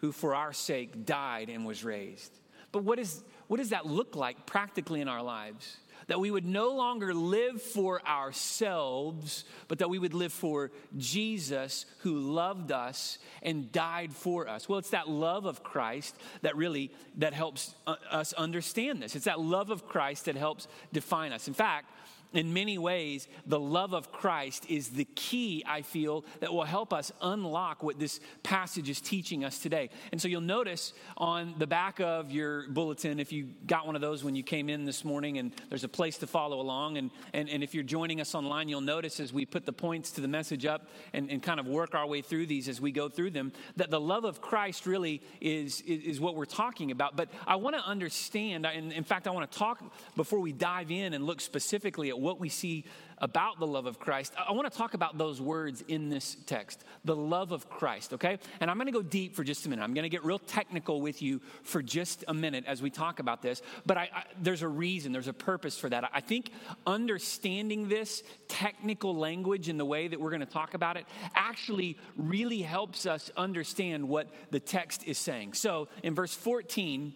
who 0.00 0.12
for 0.12 0.34
our 0.34 0.52
sake 0.52 1.04
died 1.04 1.48
and 1.48 1.66
was 1.66 1.84
raised. 1.84 2.32
But 2.72 2.84
what 2.84 2.98
is 2.98 3.22
what 3.46 3.58
does 3.58 3.70
that 3.70 3.86
look 3.86 4.14
like 4.14 4.46
practically 4.46 5.00
in 5.00 5.08
our 5.08 5.22
lives 5.22 5.76
that 6.08 6.18
we 6.18 6.30
would 6.30 6.44
no 6.44 6.74
longer 6.74 7.14
live 7.14 7.62
for 7.62 8.04
ourselves, 8.06 9.44
but 9.68 9.78
that 9.78 9.88
we 9.88 9.98
would 9.98 10.14
live 10.14 10.32
for 10.32 10.70
Jesus 10.96 11.86
who 11.98 12.18
loved 12.18 12.72
us 12.72 13.18
and 13.42 13.70
died 13.70 14.12
for 14.12 14.48
us. 14.48 14.68
Well, 14.68 14.78
it's 14.78 14.90
that 14.90 15.08
love 15.08 15.44
of 15.44 15.62
Christ 15.62 16.16
that 16.42 16.56
really 16.56 16.90
that 17.18 17.34
helps 17.34 17.74
uh, 17.86 17.96
us 18.10 18.32
understand 18.32 19.02
this. 19.02 19.14
It's 19.14 19.26
that 19.26 19.40
love 19.40 19.70
of 19.70 19.86
Christ 19.86 20.24
that 20.24 20.36
helps 20.36 20.66
define 20.92 21.32
us. 21.32 21.46
In 21.46 21.54
fact, 21.54 21.92
in 22.32 22.52
many 22.52 22.76
ways, 22.76 23.26
the 23.46 23.58
love 23.58 23.94
of 23.94 24.12
Christ 24.12 24.66
is 24.68 24.90
the 24.90 25.06
key, 25.14 25.64
I 25.66 25.82
feel, 25.82 26.24
that 26.40 26.52
will 26.52 26.64
help 26.64 26.92
us 26.92 27.10
unlock 27.22 27.82
what 27.82 27.98
this 27.98 28.20
passage 28.42 28.90
is 28.90 29.00
teaching 29.00 29.44
us 29.44 29.58
today. 29.58 29.90
And 30.12 30.20
so 30.20 30.28
you'll 30.28 30.40
notice 30.42 30.92
on 31.16 31.54
the 31.58 31.66
back 31.66 32.00
of 32.00 32.30
your 32.30 32.68
bulletin, 32.68 33.18
if 33.18 33.32
you 33.32 33.48
got 33.66 33.86
one 33.86 33.94
of 33.94 34.02
those 34.02 34.22
when 34.22 34.34
you 34.34 34.42
came 34.42 34.68
in 34.68 34.84
this 34.84 35.04
morning, 35.04 35.38
and 35.38 35.52
there's 35.70 35.84
a 35.84 35.88
place 35.88 36.18
to 36.18 36.26
follow 36.26 36.60
along. 36.60 36.98
And, 36.98 37.10
and, 37.32 37.48
and 37.48 37.62
if 37.62 37.74
you're 37.74 37.84
joining 37.84 38.20
us 38.20 38.34
online, 38.34 38.68
you'll 38.68 38.80
notice 38.80 39.20
as 39.20 39.32
we 39.32 39.46
put 39.46 39.64
the 39.64 39.72
points 39.72 40.10
to 40.12 40.20
the 40.20 40.28
message 40.28 40.66
up 40.66 40.88
and, 41.12 41.30
and 41.30 41.42
kind 41.42 41.58
of 41.58 41.66
work 41.66 41.94
our 41.94 42.06
way 42.06 42.20
through 42.20 42.46
these 42.46 42.68
as 42.68 42.80
we 42.80 42.92
go 42.92 43.08
through 43.08 43.30
them, 43.30 43.52
that 43.76 43.90
the 43.90 44.00
love 44.00 44.24
of 44.24 44.40
Christ 44.40 44.86
really 44.86 45.22
is, 45.40 45.80
is, 45.82 46.02
is 46.04 46.20
what 46.20 46.34
we're 46.34 46.44
talking 46.44 46.90
about. 46.90 47.16
But 47.16 47.30
I 47.46 47.56
want 47.56 47.76
to 47.76 47.82
understand, 47.82 48.66
and 48.66 48.92
in 48.92 49.04
fact, 49.04 49.26
I 49.26 49.30
want 49.30 49.50
to 49.50 49.58
talk 49.58 49.82
before 50.14 50.40
we 50.40 50.52
dive 50.52 50.90
in 50.90 51.14
and 51.14 51.24
look 51.24 51.40
specifically 51.40 52.10
at 52.10 52.17
what 52.20 52.40
we 52.40 52.48
see 52.48 52.84
about 53.20 53.58
the 53.58 53.66
love 53.66 53.86
of 53.86 53.98
Christ, 53.98 54.32
I 54.36 54.52
want 54.52 54.70
to 54.70 54.76
talk 54.76 54.94
about 54.94 55.18
those 55.18 55.40
words 55.40 55.82
in 55.88 56.08
this 56.08 56.36
text 56.46 56.84
the 57.04 57.16
love 57.16 57.52
of 57.52 57.68
Christ, 57.68 58.12
okay? 58.14 58.38
And 58.60 58.70
I'm 58.70 58.76
going 58.76 58.86
to 58.86 58.92
go 58.92 59.02
deep 59.02 59.34
for 59.34 59.44
just 59.44 59.64
a 59.66 59.68
minute. 59.68 59.82
I'm 59.82 59.94
going 59.94 60.04
to 60.04 60.08
get 60.08 60.24
real 60.24 60.38
technical 60.38 61.00
with 61.00 61.22
you 61.22 61.40
for 61.62 61.82
just 61.82 62.24
a 62.28 62.34
minute 62.34 62.64
as 62.66 62.82
we 62.82 62.90
talk 62.90 63.18
about 63.18 63.40
this. 63.40 63.62
But 63.86 63.96
I, 63.96 64.10
I, 64.14 64.24
there's 64.40 64.62
a 64.62 64.68
reason, 64.68 65.12
there's 65.12 65.28
a 65.28 65.32
purpose 65.32 65.78
for 65.78 65.88
that. 65.88 66.10
I 66.12 66.20
think 66.20 66.50
understanding 66.86 67.88
this 67.88 68.22
technical 68.48 69.16
language 69.16 69.68
in 69.68 69.78
the 69.78 69.84
way 69.84 70.08
that 70.08 70.20
we're 70.20 70.30
going 70.30 70.40
to 70.40 70.46
talk 70.46 70.74
about 70.74 70.96
it 70.96 71.06
actually 71.34 71.96
really 72.16 72.62
helps 72.62 73.06
us 73.06 73.30
understand 73.36 74.08
what 74.08 74.28
the 74.50 74.60
text 74.60 75.04
is 75.06 75.18
saying. 75.18 75.54
So 75.54 75.88
in 76.02 76.14
verse 76.14 76.34
14, 76.34 77.12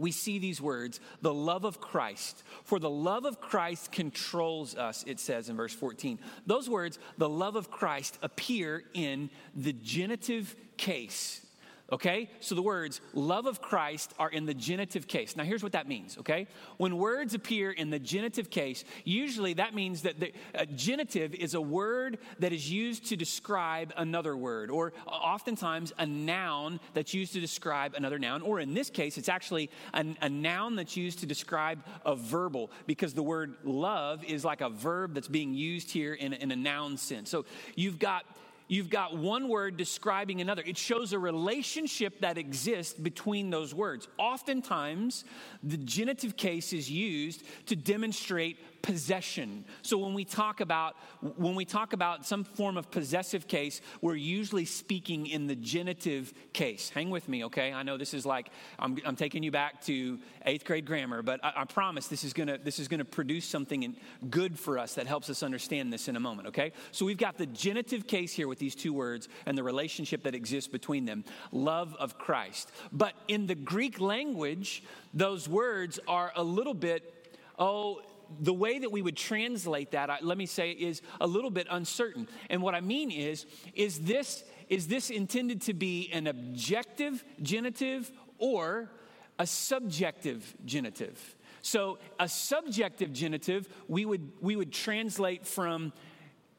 we 0.00 0.10
see 0.10 0.38
these 0.38 0.60
words, 0.60 0.98
the 1.20 1.34
love 1.34 1.64
of 1.64 1.80
Christ. 1.80 2.42
For 2.64 2.78
the 2.78 2.90
love 2.90 3.24
of 3.24 3.40
Christ 3.40 3.92
controls 3.92 4.74
us, 4.74 5.04
it 5.06 5.20
says 5.20 5.48
in 5.48 5.56
verse 5.56 5.74
14. 5.74 6.18
Those 6.46 6.68
words, 6.68 6.98
the 7.18 7.28
love 7.28 7.54
of 7.54 7.70
Christ, 7.70 8.18
appear 8.22 8.82
in 8.94 9.30
the 9.54 9.72
genitive 9.74 10.56
case. 10.76 11.46
Okay? 11.92 12.30
So 12.40 12.54
the 12.54 12.62
words 12.62 13.00
love 13.14 13.46
of 13.46 13.60
Christ 13.60 14.14
are 14.18 14.30
in 14.30 14.46
the 14.46 14.54
genitive 14.54 15.08
case. 15.08 15.36
Now, 15.36 15.44
here's 15.44 15.62
what 15.62 15.72
that 15.72 15.88
means, 15.88 16.18
okay? 16.18 16.46
When 16.76 16.96
words 16.96 17.34
appear 17.34 17.70
in 17.70 17.90
the 17.90 17.98
genitive 17.98 18.50
case, 18.50 18.84
usually 19.04 19.54
that 19.54 19.74
means 19.74 20.02
that 20.02 20.20
the 20.20 20.32
genitive 20.76 21.34
is 21.34 21.54
a 21.54 21.60
word 21.60 22.18
that 22.38 22.52
is 22.52 22.70
used 22.70 23.06
to 23.06 23.16
describe 23.16 23.92
another 23.96 24.36
word, 24.36 24.70
or 24.70 24.92
oftentimes 25.06 25.92
a 25.98 26.06
noun 26.06 26.80
that's 26.94 27.12
used 27.12 27.32
to 27.32 27.40
describe 27.40 27.94
another 27.94 28.18
noun, 28.18 28.42
or 28.42 28.60
in 28.60 28.74
this 28.74 28.90
case, 28.90 29.18
it's 29.18 29.28
actually 29.28 29.70
a, 29.92 30.04
a 30.22 30.28
noun 30.28 30.76
that's 30.76 30.96
used 30.96 31.20
to 31.20 31.26
describe 31.26 31.82
a 32.04 32.14
verbal, 32.14 32.70
because 32.86 33.14
the 33.14 33.22
word 33.22 33.56
love 33.64 34.22
is 34.24 34.44
like 34.44 34.60
a 34.60 34.70
verb 34.70 35.14
that's 35.14 35.28
being 35.28 35.54
used 35.54 35.90
here 35.90 36.14
in, 36.14 36.32
in 36.34 36.52
a 36.52 36.56
noun 36.56 36.96
sense. 36.96 37.30
So 37.30 37.44
you've 37.74 37.98
got 37.98 38.24
you've 38.70 38.88
got 38.88 39.16
one 39.16 39.48
word 39.48 39.76
describing 39.76 40.40
another. 40.40 40.62
It 40.64 40.78
shows 40.78 41.12
a 41.12 41.18
relationship 41.18 42.20
that 42.20 42.38
exists 42.38 42.94
between 42.94 43.50
those 43.50 43.74
words. 43.74 44.06
Oftentimes, 44.16 45.24
the 45.64 45.76
genitive 45.76 46.36
case 46.36 46.72
is 46.72 46.88
used 46.88 47.42
to 47.66 47.74
demonstrate 47.74 48.58
possession. 48.82 49.64
So 49.82 49.98
when 49.98 50.14
we 50.14 50.24
talk 50.24 50.60
about 50.60 50.96
when 51.36 51.54
we 51.54 51.64
talk 51.64 51.92
about 51.92 52.24
some 52.24 52.44
form 52.44 52.76
of 52.76 52.90
possessive 52.90 53.46
case, 53.46 53.80
we're 54.00 54.16
usually 54.16 54.64
speaking 54.64 55.26
in 55.26 55.46
the 55.46 55.56
genitive 55.56 56.32
case. 56.52 56.90
Hang 56.90 57.10
with 57.10 57.28
me, 57.28 57.44
okay? 57.44 57.72
I 57.72 57.82
know 57.82 57.96
this 57.96 58.14
is 58.14 58.24
like 58.24 58.50
I'm, 58.78 58.98
I'm 59.04 59.16
taking 59.16 59.42
you 59.42 59.50
back 59.50 59.82
to 59.84 60.18
eighth 60.46 60.64
grade 60.64 60.86
grammar, 60.86 61.22
but 61.22 61.44
I, 61.44 61.52
I 61.56 61.64
promise 61.64 62.06
this 62.08 62.24
is 62.24 62.32
gonna 62.32 62.58
this 62.58 62.78
is 62.78 62.88
gonna 62.88 63.04
produce 63.04 63.44
something 63.44 63.82
in, 63.82 63.96
good 64.30 64.58
for 64.58 64.78
us 64.78 64.94
that 64.94 65.06
helps 65.06 65.30
us 65.30 65.42
understand 65.42 65.92
this 65.92 66.08
in 66.08 66.16
a 66.16 66.20
moment, 66.20 66.48
okay? 66.48 66.72
So 66.92 67.04
we've 67.04 67.18
got 67.18 67.36
the 67.36 67.46
genitive 67.46 68.06
case 68.06 68.32
here 68.32 68.48
with 68.48 68.58
these 68.58 68.74
two 68.74 68.92
words 68.92 69.28
and 69.46 69.56
the 69.56 69.62
relationship 69.62 70.22
that 70.24 70.34
exists 70.34 70.68
between 70.68 71.04
them, 71.04 71.24
love 71.52 71.94
of 71.98 72.18
Christ. 72.18 72.70
But 72.92 73.14
in 73.28 73.46
the 73.46 73.54
Greek 73.54 74.00
language, 74.00 74.82
those 75.12 75.48
words 75.48 75.98
are 76.08 76.32
a 76.36 76.42
little 76.42 76.74
bit 76.74 77.16
oh 77.58 78.00
the 78.38 78.52
way 78.52 78.78
that 78.78 78.92
we 78.92 79.02
would 79.02 79.16
translate 79.16 79.90
that, 79.92 80.24
let 80.24 80.38
me 80.38 80.46
say, 80.46 80.70
is 80.70 81.02
a 81.20 81.26
little 81.26 81.50
bit 81.50 81.66
uncertain. 81.70 82.28
And 82.48 82.62
what 82.62 82.74
I 82.74 82.80
mean 82.80 83.10
is, 83.10 83.46
is 83.74 84.00
this, 84.00 84.44
is 84.68 84.86
this 84.86 85.10
intended 85.10 85.62
to 85.62 85.74
be 85.74 86.10
an 86.12 86.26
objective 86.26 87.24
genitive 87.42 88.10
or 88.38 88.90
a 89.38 89.46
subjective 89.46 90.54
genitive? 90.64 91.36
So 91.62 91.98
a 92.18 92.28
subjective 92.28 93.12
genitive, 93.12 93.68
we 93.88 94.04
would, 94.04 94.32
we 94.40 94.56
would 94.56 94.72
translate 94.72 95.46
from 95.46 95.92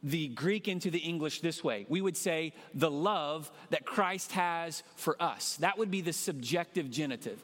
the 0.04 0.30
Greek 0.30 0.68
into 0.68 0.90
the 0.90 1.00
English 1.00 1.42
this 1.42 1.64
way. 1.64 1.86
We 1.88 2.02
would 2.02 2.18
say 2.18 2.54
the 2.74 2.92
love 2.92 3.52
that 3.70 3.86
Christ 3.86 4.32
has 4.32 4.84
for 4.96 5.22
us. 5.22 5.58
That 5.58 5.78
would 5.78 5.92
be 5.92 6.02
the 6.02 6.14
subjective 6.14 6.90
genitive. 6.90 7.44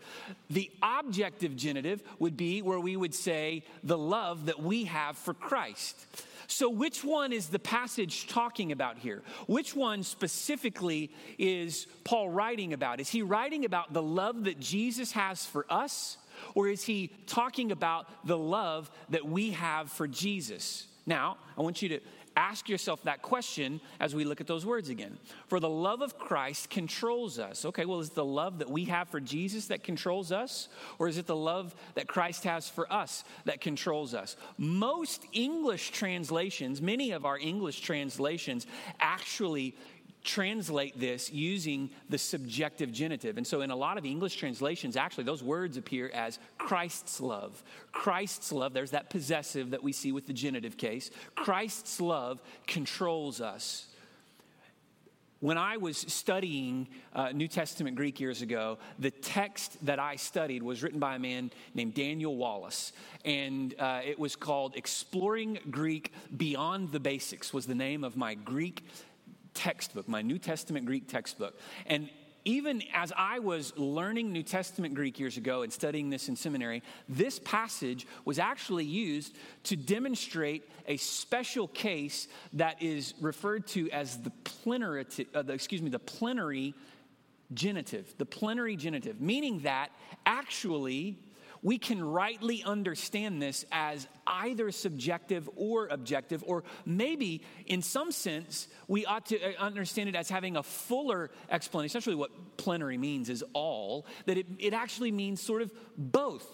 The 0.50 0.72
objective 0.82 1.56
genitive 1.56 2.02
would 2.20 2.36
be 2.36 2.62
where 2.62 2.80
we 2.80 2.96
would 2.96 3.14
say 3.14 3.64
the 3.84 3.98
love 3.98 4.48
that 4.48 4.62
we 4.62 4.86
have 4.86 5.18
for 5.18 5.34
Christ. 5.34 6.06
So, 6.50 6.70
which 6.70 7.04
one 7.04 7.34
is 7.34 7.50
the 7.50 7.60
passage 7.60 8.28
talking 8.28 8.72
about 8.72 8.98
here? 8.98 9.22
Which 9.48 9.76
one 9.76 10.02
specifically 10.02 11.12
is 11.38 11.88
Paul 12.06 12.30
writing 12.30 12.72
about? 12.72 13.02
Is 13.02 13.10
he 13.10 13.22
writing 13.22 13.66
about 13.66 13.92
the 13.92 14.02
love 14.02 14.46
that 14.46 14.60
Jesus 14.60 15.12
has 15.12 15.46
for 15.46 15.66
us? 15.70 16.18
Or 16.56 16.68
is 16.68 16.84
he 16.84 17.12
talking 17.26 17.72
about 17.72 18.08
the 18.26 18.38
love 18.38 18.90
that 19.10 19.26
we 19.26 19.52
have 19.52 19.92
for 19.92 20.08
Jesus? 20.08 20.88
Now, 21.06 21.38
I 21.58 21.62
want 21.62 21.82
you 21.82 21.90
to 21.90 22.00
Ask 22.38 22.70
yourself 22.70 23.01
that 23.03 23.24
question 23.24 23.82
as 24.00 24.13
we 24.13 24.24
look 24.24 24.39
at 24.39 24.46
those 24.46 24.63
words 24.63 24.89
again. 24.89 25.17
For 25.48 25.60
the 25.60 25.67
love 25.67 26.03
of 26.03 26.20
Christ 26.20 26.70
controls 26.70 27.39
us. 27.39 27.65
Okay, 27.65 27.84
well, 27.86 28.00
is 28.00 28.12
the 28.12 28.24
love 28.24 28.60
that 28.60 28.70
we 28.70 28.86
have 28.86 29.10
for 29.10 29.20
Jesus 29.20 29.65
that 29.67 29.84
controls 29.84 30.32
us? 30.32 30.70
Or 31.00 31.08
is 31.08 31.17
it 31.17 31.25
the 31.25 31.36
love 31.36 31.74
that 31.96 32.08
Christ 32.08 32.44
has 32.44 32.70
for 32.70 32.94
us 32.94 33.24
that 33.46 33.60
controls 33.60 34.13
us? 34.13 34.36
Most 34.60 35.25
English 35.34 35.89
translations, 35.89 36.79
many 36.79 37.10
of 37.10 37.25
our 37.25 37.39
English 37.39 37.82
translations, 37.82 38.67
actually 39.00 39.74
translate 40.27 41.00
this 41.00 41.31
using 41.31 41.89
the 42.10 42.17
subjective 42.17 42.91
genitive. 42.91 43.38
And 43.38 43.48
so, 43.48 43.62
in 43.62 43.72
a 43.72 43.75
lot 43.75 43.98
of 43.98 44.05
English 44.05 44.36
translations, 44.36 44.98
actually, 44.98 45.24
those 45.24 45.41
words 45.41 45.77
appear 45.77 46.12
as 46.13 46.38
Christ's 46.57 47.19
love. 47.22 47.63
Christ's 47.91 48.51
love, 48.51 48.74
there's 48.74 48.91
that 48.91 49.10
possessive 49.10 49.72
that 49.72 49.81
we 49.81 49.93
see 49.93 50.12
with 50.12 50.27
the 50.27 50.34
genitive 50.34 50.77
case. 50.77 51.10
Christ's 51.34 52.00
love 52.01 52.41
controls 52.67 53.41
us. 53.41 53.88
When 55.39 55.57
I 55.57 55.77
was 55.77 55.98
studying 55.98 56.88
uh, 57.13 57.31
New 57.31 57.48
Testament 57.48 57.96
Greek 57.96 58.19
years 58.19 58.41
ago, 58.41 58.79
the 58.98 59.12
text 59.12 59.77
that 59.86 60.00
I 60.00 60.15
studied 60.15 60.63
was 60.63 60.81
written 60.81 61.00
by 61.00 61.15
a 61.15 61.19
man 61.19 61.51
named 61.75 61.93
Daniel 61.93 62.36
Wallace. 62.36 62.91
And 63.24 63.75
uh, 63.77 64.01
it 64.03 64.17
was 64.17 64.36
called 64.36 64.75
Exploring 64.75 65.60
Greek 65.69 66.12
Beyond 66.36 66.91
the 66.91 67.00
Basics, 67.00 67.53
was 67.53 67.67
the 67.67 67.75
name 67.75 68.03
of 68.03 68.17
my 68.17 68.34
Greek 68.34 68.84
textbook, 69.58 70.08
my 70.08 70.22
New 70.22 70.38
Testament 70.38 70.86
Greek 70.86 71.08
textbook. 71.08 71.60
And 71.88 72.10
even 72.46 72.82
as 72.94 73.12
I 73.18 73.40
was 73.40 73.74
learning 73.76 74.32
New 74.32 74.44
Testament 74.44 74.94
Greek 74.94 75.20
years 75.20 75.36
ago 75.36 75.64
and 75.64 75.74
studying 75.74 76.10
this 76.10 76.30
in 76.30 76.36
seminary, 76.36 76.82
this 77.10 77.40
passage 77.40 78.08
was 78.24 78.40
actually 78.40 78.86
used 78.86 79.36
to 79.64 79.76
demonstrate 79.76 80.64
a 80.88 80.96
special 80.96 81.68
case 81.68 82.30
that 82.54 82.82
is 82.82 83.16
referred 83.20 83.68
to 83.68 83.90
as 83.90 84.22
the 84.22 84.30
plenary, 84.46 85.06
uh, 85.34 85.42
the, 85.42 85.52
excuse 85.52 85.82
me, 85.82 85.90
the 85.90 86.00
plenary 86.00 86.74
genitive, 87.54 88.14
the 88.18 88.26
plenary 88.26 88.78
genitive, 88.78 89.20
meaning 89.20 89.60
that 89.62 89.90
actually 90.26 91.18
we 91.62 91.78
can 91.78 92.04
rightly 92.04 92.64
understand 92.64 93.42
this 93.42 93.66
as 93.72 94.08
either 94.26 94.72
subjective 94.72 95.50
or 95.56 95.88
objective, 95.88 96.44
or 96.46 96.64
maybe 96.86 97.44
in 97.66 97.82
some 97.82 98.12
sense, 98.12 98.68
we 98.88 99.06
ought 99.06 99.26
to 99.28 99.42
uh, 99.42 99.60
understand 99.60 100.10
it 100.10 100.16
as 100.16 100.30
having 100.30 100.58
a 100.58 100.64
fuller 100.64 101.32
explanation. 101.50 101.88
Essentially, 101.88 102.16
what 102.16 102.58
plenary 102.58 102.98
means, 102.98 103.30
is 103.30 103.44
all, 103.54 104.06
that 104.26 104.38
it, 104.38 104.48
it 104.60 104.74
actually 104.74 105.12
means 105.12 105.42
sort 105.42 105.62
of 105.62 105.72
both 105.98 106.46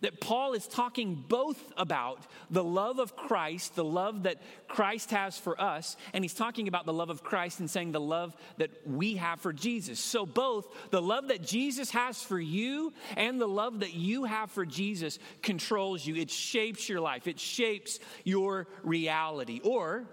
that 0.00 0.20
Paul 0.20 0.52
is 0.52 0.66
talking 0.66 1.24
both 1.28 1.72
about 1.76 2.26
the 2.50 2.64
love 2.64 2.98
of 2.98 3.16
Christ, 3.16 3.74
the 3.74 3.84
love 3.84 4.24
that 4.24 4.40
Christ 4.68 5.10
has 5.10 5.38
for 5.38 5.60
us, 5.60 5.96
and 6.12 6.24
he's 6.24 6.34
talking 6.34 6.68
about 6.68 6.86
the 6.86 6.92
love 6.92 7.10
of 7.10 7.22
Christ 7.22 7.60
and 7.60 7.70
saying 7.70 7.92
the 7.92 8.00
love 8.00 8.36
that 8.58 8.70
we 8.86 9.16
have 9.16 9.40
for 9.40 9.52
Jesus. 9.52 9.98
So, 9.98 10.26
both 10.26 10.66
the 10.90 11.02
love 11.02 11.28
that 11.28 11.42
Jesus 11.42 11.90
has 11.90 12.22
for 12.22 12.38
you 12.38 12.92
and 13.16 13.40
the 13.40 13.48
love 13.48 13.80
that 13.80 13.94
you 13.94 14.24
have 14.24 14.50
for 14.50 14.66
Jesus 14.66 15.18
controls 15.42 16.06
you. 16.06 16.16
It 16.16 16.30
shapes 16.30 16.88
your 16.88 17.00
life, 17.00 17.26
it 17.26 17.40
shapes 17.40 17.98
your 18.24 18.66
reality. 18.82 19.60
Or 19.62 20.04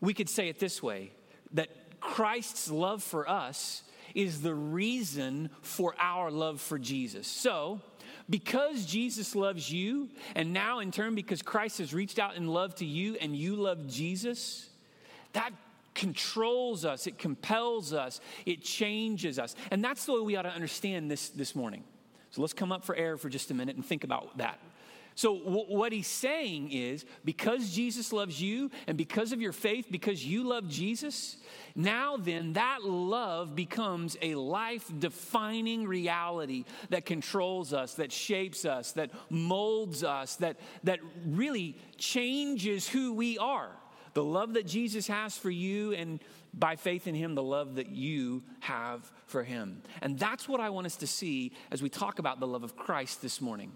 we 0.00 0.14
could 0.14 0.28
say 0.28 0.48
it 0.48 0.58
this 0.58 0.82
way 0.82 1.12
that 1.52 2.00
Christ's 2.00 2.70
love 2.70 3.02
for 3.02 3.28
us 3.28 3.82
is 4.14 4.42
the 4.42 4.54
reason 4.54 5.50
for 5.62 5.94
our 5.98 6.30
love 6.30 6.60
for 6.60 6.78
Jesus. 6.78 7.26
So, 7.26 7.80
because 8.30 8.86
Jesus 8.86 9.34
loves 9.34 9.70
you, 9.70 10.08
and 10.34 10.52
now 10.52 10.78
in 10.78 10.92
turn, 10.92 11.14
because 11.14 11.42
Christ 11.42 11.78
has 11.78 11.92
reached 11.92 12.18
out 12.18 12.36
in 12.36 12.46
love 12.46 12.76
to 12.76 12.86
you 12.86 13.16
and 13.20 13.36
you 13.36 13.56
love 13.56 13.88
Jesus, 13.88 14.70
that 15.32 15.50
controls 15.94 16.84
us, 16.84 17.06
it 17.08 17.18
compels 17.18 17.92
us, 17.92 18.20
it 18.46 18.62
changes 18.62 19.38
us. 19.38 19.56
And 19.72 19.84
that's 19.84 20.06
the 20.06 20.14
way 20.14 20.20
we 20.20 20.36
ought 20.36 20.42
to 20.42 20.50
understand 20.50 21.10
this 21.10 21.30
this 21.30 21.54
morning. 21.56 21.84
So 22.30 22.40
let's 22.40 22.52
come 22.52 22.70
up 22.70 22.84
for 22.84 22.94
air 22.94 23.16
for 23.16 23.28
just 23.28 23.50
a 23.50 23.54
minute 23.54 23.74
and 23.74 23.84
think 23.84 24.04
about 24.04 24.38
that. 24.38 24.60
So, 25.14 25.38
w- 25.38 25.66
what 25.66 25.92
he's 25.92 26.06
saying 26.06 26.72
is 26.72 27.04
because 27.24 27.70
Jesus 27.70 28.12
loves 28.12 28.40
you 28.40 28.70
and 28.86 28.96
because 28.96 29.32
of 29.32 29.40
your 29.40 29.52
faith, 29.52 29.86
because 29.90 30.24
you 30.24 30.44
love 30.44 30.68
Jesus, 30.68 31.36
now 31.74 32.16
then 32.16 32.54
that 32.54 32.84
love 32.84 33.54
becomes 33.54 34.16
a 34.22 34.34
life 34.34 34.90
defining 34.98 35.86
reality 35.86 36.64
that 36.90 37.06
controls 37.06 37.72
us, 37.72 37.94
that 37.94 38.12
shapes 38.12 38.64
us, 38.64 38.92
that 38.92 39.10
molds 39.28 40.04
us, 40.04 40.36
that, 40.36 40.56
that 40.84 41.00
really 41.26 41.76
changes 41.98 42.88
who 42.88 43.12
we 43.12 43.38
are. 43.38 43.70
The 44.14 44.24
love 44.24 44.54
that 44.54 44.66
Jesus 44.66 45.06
has 45.06 45.36
for 45.36 45.50
you, 45.50 45.92
and 45.92 46.18
by 46.52 46.76
faith 46.76 47.06
in 47.06 47.14
Him, 47.14 47.34
the 47.34 47.42
love 47.42 47.76
that 47.76 47.90
you 47.90 48.42
have 48.60 49.10
for 49.26 49.44
Him. 49.44 49.82
And 50.02 50.18
that's 50.18 50.48
what 50.48 50.60
I 50.60 50.70
want 50.70 50.86
us 50.86 50.96
to 50.96 51.06
see 51.06 51.52
as 51.70 51.80
we 51.80 51.88
talk 51.88 52.18
about 52.18 52.40
the 52.40 52.46
love 52.46 52.64
of 52.64 52.76
Christ 52.76 53.22
this 53.22 53.40
morning. 53.40 53.72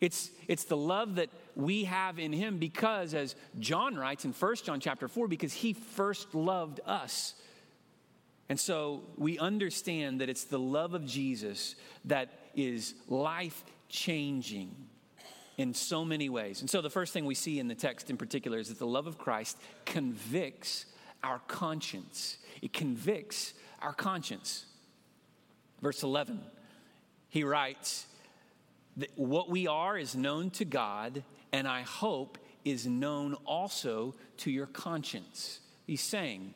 It's, 0.00 0.30
it's 0.48 0.64
the 0.64 0.76
love 0.76 1.16
that 1.16 1.28
we 1.54 1.84
have 1.84 2.18
in 2.18 2.32
him 2.32 2.58
because, 2.58 3.12
as 3.12 3.34
John 3.58 3.96
writes 3.96 4.24
in 4.24 4.32
1 4.32 4.56
John 4.64 4.80
chapter 4.80 5.08
4, 5.08 5.28
because 5.28 5.52
he 5.52 5.74
first 5.74 6.34
loved 6.34 6.80
us. 6.86 7.34
And 8.48 8.58
so 8.58 9.02
we 9.16 9.38
understand 9.38 10.20
that 10.20 10.28
it's 10.28 10.44
the 10.44 10.58
love 10.58 10.94
of 10.94 11.04
Jesus 11.04 11.76
that 12.06 12.30
is 12.54 12.94
life 13.08 13.62
changing 13.88 14.74
in 15.58 15.74
so 15.74 16.04
many 16.04 16.30
ways. 16.30 16.62
And 16.62 16.70
so 16.70 16.80
the 16.80 16.90
first 16.90 17.12
thing 17.12 17.26
we 17.26 17.34
see 17.34 17.58
in 17.58 17.68
the 17.68 17.74
text 17.74 18.08
in 18.08 18.16
particular 18.16 18.58
is 18.58 18.68
that 18.68 18.78
the 18.78 18.86
love 18.86 19.06
of 19.06 19.18
Christ 19.18 19.58
convicts 19.84 20.86
our 21.22 21.40
conscience. 21.46 22.38
It 22.62 22.72
convicts 22.72 23.52
our 23.82 23.92
conscience. 23.92 24.64
Verse 25.82 26.02
11, 26.02 26.40
he 27.28 27.44
writes, 27.44 28.06
What 29.16 29.48
we 29.48 29.66
are 29.66 29.96
is 29.98 30.14
known 30.14 30.50
to 30.50 30.64
God, 30.64 31.22
and 31.52 31.66
I 31.66 31.82
hope 31.82 32.38
is 32.64 32.86
known 32.86 33.34
also 33.44 34.14
to 34.38 34.50
your 34.50 34.66
conscience. 34.66 35.60
He's 35.86 36.02
saying, 36.02 36.54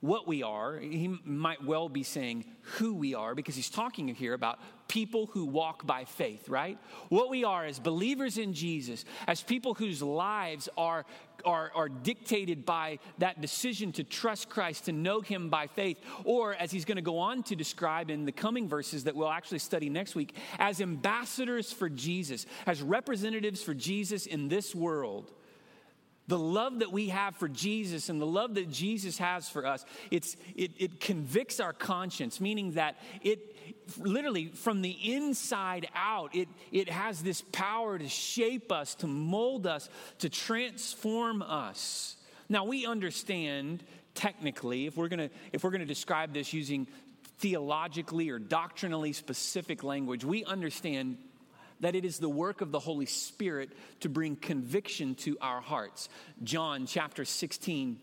what 0.00 0.26
we 0.26 0.42
are, 0.42 0.78
he 0.78 1.16
might 1.24 1.64
well 1.64 1.88
be 1.88 2.02
saying 2.02 2.44
who 2.62 2.92
we 2.94 3.14
are 3.14 3.36
because 3.36 3.54
he's 3.54 3.70
talking 3.70 4.08
here 4.08 4.34
about 4.34 4.58
people 4.92 5.24
who 5.32 5.46
walk 5.46 5.86
by 5.86 6.04
faith, 6.04 6.50
right? 6.50 6.76
What 7.08 7.30
we 7.30 7.44
are 7.44 7.64
as 7.64 7.78
believers 7.78 8.36
in 8.36 8.52
Jesus, 8.52 9.06
as 9.26 9.42
people 9.42 9.72
whose 9.72 10.02
lives 10.02 10.68
are, 10.76 11.06
are, 11.46 11.72
are 11.74 11.88
dictated 11.88 12.66
by 12.66 12.98
that 13.16 13.40
decision 13.40 13.92
to 13.92 14.04
trust 14.04 14.50
Christ, 14.50 14.84
to 14.84 14.92
know 14.92 15.22
him 15.22 15.48
by 15.48 15.66
faith, 15.66 15.96
or 16.24 16.52
as 16.52 16.70
he's 16.70 16.84
going 16.84 16.96
to 16.96 17.02
go 17.02 17.20
on 17.20 17.42
to 17.44 17.56
describe 17.56 18.10
in 18.10 18.26
the 18.26 18.32
coming 18.32 18.68
verses 18.68 19.04
that 19.04 19.16
we'll 19.16 19.30
actually 19.30 19.60
study 19.60 19.88
next 19.88 20.14
week, 20.14 20.36
as 20.58 20.82
ambassadors 20.82 21.72
for 21.72 21.88
Jesus, 21.88 22.44
as 22.66 22.82
representatives 22.82 23.62
for 23.62 23.72
Jesus 23.72 24.26
in 24.26 24.48
this 24.48 24.74
world 24.74 25.32
the 26.28 26.38
love 26.38 26.78
that 26.78 26.92
we 26.92 27.08
have 27.08 27.36
for 27.36 27.48
Jesus 27.48 28.08
and 28.08 28.20
the 28.20 28.26
love 28.26 28.54
that 28.54 28.70
Jesus 28.70 29.18
has 29.18 29.48
for 29.48 29.66
us, 29.66 29.84
it's, 30.10 30.36
it, 30.54 30.70
it 30.78 31.00
convicts 31.00 31.60
our 31.60 31.72
conscience, 31.72 32.40
meaning 32.40 32.72
that 32.72 32.96
it 33.22 33.51
literally 33.98 34.48
from 34.48 34.82
the 34.82 34.90
inside 34.90 35.88
out, 35.94 36.34
it, 36.34 36.48
it 36.70 36.88
has 36.88 37.22
this 37.22 37.42
power 37.52 37.98
to 37.98 38.08
shape 38.08 38.72
us, 38.72 38.94
to 38.96 39.06
mold 39.06 39.66
us, 39.66 39.88
to 40.18 40.28
transform 40.28 41.42
us. 41.42 42.16
Now, 42.48 42.64
we 42.64 42.86
understand 42.86 43.82
technically, 44.14 44.86
if 44.86 44.96
we're 44.96 45.08
gonna, 45.08 45.30
if 45.52 45.64
we're 45.64 45.70
gonna 45.70 45.86
describe 45.86 46.32
this 46.32 46.52
using 46.52 46.86
theologically 47.38 48.30
or 48.30 48.38
doctrinally 48.38 49.12
specific 49.12 49.82
language, 49.82 50.24
we 50.24 50.44
understand 50.44 51.18
that 51.80 51.96
it 51.96 52.04
is 52.04 52.18
the 52.18 52.28
work 52.28 52.60
of 52.60 52.70
the 52.70 52.78
Holy 52.78 53.06
Spirit 53.06 53.70
to 54.00 54.08
bring 54.08 54.36
conviction 54.36 55.14
to 55.16 55.36
our 55.40 55.60
hearts. 55.60 56.08
John 56.44 56.86
chapter 56.86 57.24
16 57.24 57.98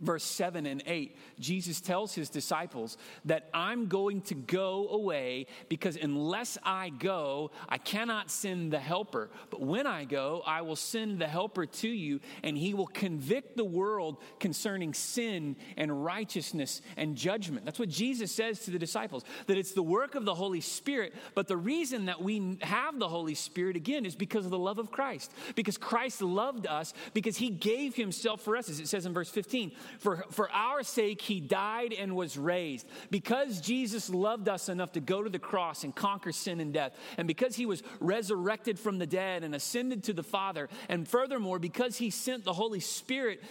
verse 0.00 0.24
7 0.24 0.66
and 0.66 0.82
8, 0.86 1.16
Jesus 1.38 1.80
tells 1.80 2.14
his 2.14 2.30
disciples 2.30 2.96
that 3.24 3.48
I'm 3.52 3.86
going 3.86 4.22
to 4.22 4.34
go 4.34 4.88
away 4.88 5.46
because 5.68 5.96
unless 5.96 6.58
I 6.62 6.90
go, 6.90 7.50
I 7.68 7.78
cannot 7.78 8.30
send 8.30 8.72
the 8.72 8.78
helper. 8.78 9.30
But 9.50 9.60
when 9.60 9.86
I 9.86 10.04
go, 10.04 10.42
I 10.46 10.62
will 10.62 10.76
send 10.76 11.18
the 11.20 11.26
helper 11.26 11.66
to 11.66 11.88
you, 11.88 12.20
and 12.42 12.56
he 12.56 12.74
will 12.74 12.86
convict 12.86 13.56
the 13.56 13.64
world 13.64 14.18
concerning 14.38 14.94
sin 14.94 15.56
and 15.76 16.04
righteousness 16.04 16.82
and 16.96 17.16
judgment. 17.16 17.64
That's 17.64 17.78
what 17.78 17.88
Jesus 17.88 18.30
says 18.32 18.60
to 18.60 18.70
the 18.70 18.78
disciples, 18.78 19.24
that 19.46 19.58
it's 19.58 19.72
the 19.72 19.82
work 19.82 20.14
of 20.14 20.24
the 20.24 20.34
Holy 20.34 20.60
Spirit. 20.60 21.14
But 21.34 21.48
the 21.48 21.56
reason 21.56 22.06
that 22.06 22.22
we 22.22 22.58
have 22.62 22.98
the 22.98 23.08
Holy 23.08 23.34
Spirit, 23.34 23.76
again, 23.76 24.06
is 24.06 24.14
because 24.14 24.44
of 24.44 24.50
the 24.50 24.58
love 24.58 24.78
of 24.78 24.90
Christ. 24.90 25.32
Because 25.54 25.76
Christ 25.76 26.22
loved 26.22 26.66
us, 26.66 26.94
because 27.14 27.36
he 27.36 27.50
gave 27.50 27.94
himself 27.94 28.40
for 28.42 28.56
us, 28.56 28.68
as 28.68 28.80
it 28.80 28.88
says 28.88 29.06
in 29.06 29.12
verse 29.12 29.28
15. 29.30 29.72
For, 29.98 30.24
for 30.30 30.50
our 30.50 30.82
sake, 30.82 31.22
he 31.22 31.40
died 31.40 31.92
and 31.92 32.14
was 32.16 32.36
raised. 32.36 32.86
Because 33.10 33.60
Jesus 33.60 34.10
loved 34.10 34.48
us 34.48 34.68
enough 34.68 34.92
to 34.92 35.00
go 35.00 35.22
to 35.22 35.30
the 35.30 35.38
cross 35.38 35.84
and 35.84 35.94
conquer 35.94 36.32
sin 36.32 36.60
and 36.60 36.72
death, 36.72 36.92
and 37.16 37.26
because 37.26 37.56
he 37.56 37.66
was 37.66 37.82
resurrected 38.00 38.78
from 38.78 38.98
the 38.98 39.06
dead 39.06 39.44
and 39.44 39.54
ascended 39.54 40.04
to 40.04 40.12
the 40.12 40.22
Father, 40.22 40.68
and 40.88 41.06
furthermore, 41.06 41.58
because 41.58 41.96
he 41.96 42.10
sent 42.10 42.44
the 42.44 42.52
Holy 42.52 42.80
Spirit 42.80 43.42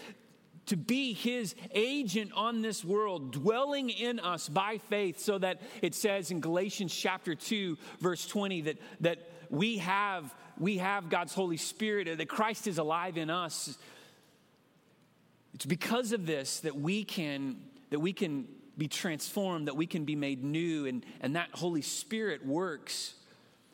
to 0.67 0.75
be 0.75 1.13
his 1.13 1.55
agent 1.71 2.31
on 2.33 2.61
this 2.61 2.83
world, 2.83 3.31
dwelling 3.31 3.89
in 3.89 4.19
us 4.19 4.49
by 4.49 4.77
faith, 4.77 5.19
so 5.19 5.37
that 5.37 5.61
it 5.81 5.95
says 5.95 6.29
in 6.29 6.41
Galatians 6.41 6.93
chapter 6.93 7.35
2, 7.35 7.77
verse 7.99 8.27
20, 8.27 8.61
that, 8.61 8.77
that 8.99 9.19
we 9.49 9.77
have 9.77 10.33
we 10.59 10.77
have 10.77 11.09
God's 11.09 11.33
Holy 11.33 11.57
Spirit, 11.57 12.17
that 12.17 12.27
Christ 12.27 12.67
is 12.67 12.77
alive 12.77 13.17
in 13.17 13.29
us. 13.29 13.77
It's 15.57 15.65
because 15.65 16.11
of 16.11 16.27
this 16.27 16.59
that 16.59 16.75
we 16.75 17.03
can 17.03 17.57
that 17.89 17.99
we 17.99 18.13
can 18.13 18.47
be 18.77 18.87
transformed, 18.87 19.67
that 19.67 19.75
we 19.75 19.87
can 19.87 20.05
be 20.05 20.15
made 20.15 20.43
new, 20.43 20.85
and, 20.85 21.03
and 21.19 21.35
that 21.35 21.49
Holy 21.51 21.81
Spirit 21.81 22.45
works 22.45 23.15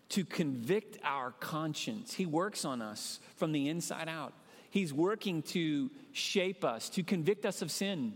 to 0.08 0.24
convict 0.24 0.98
our 1.04 1.32
conscience. 1.32 2.13
He 2.13 2.25
works 2.25 2.63
on 2.63 2.82
us 2.82 3.20
from 3.36 3.52
the 3.52 3.68
inside 3.68 4.08
out. 4.08 4.32
He's 4.70 4.94
working 4.94 5.42
to 5.42 5.92
shape 6.13 6.63
us, 6.63 6.88
to 6.92 7.04
convict 7.04 7.46
us 7.46 7.62
of 7.62 7.70
sin, 7.70 8.13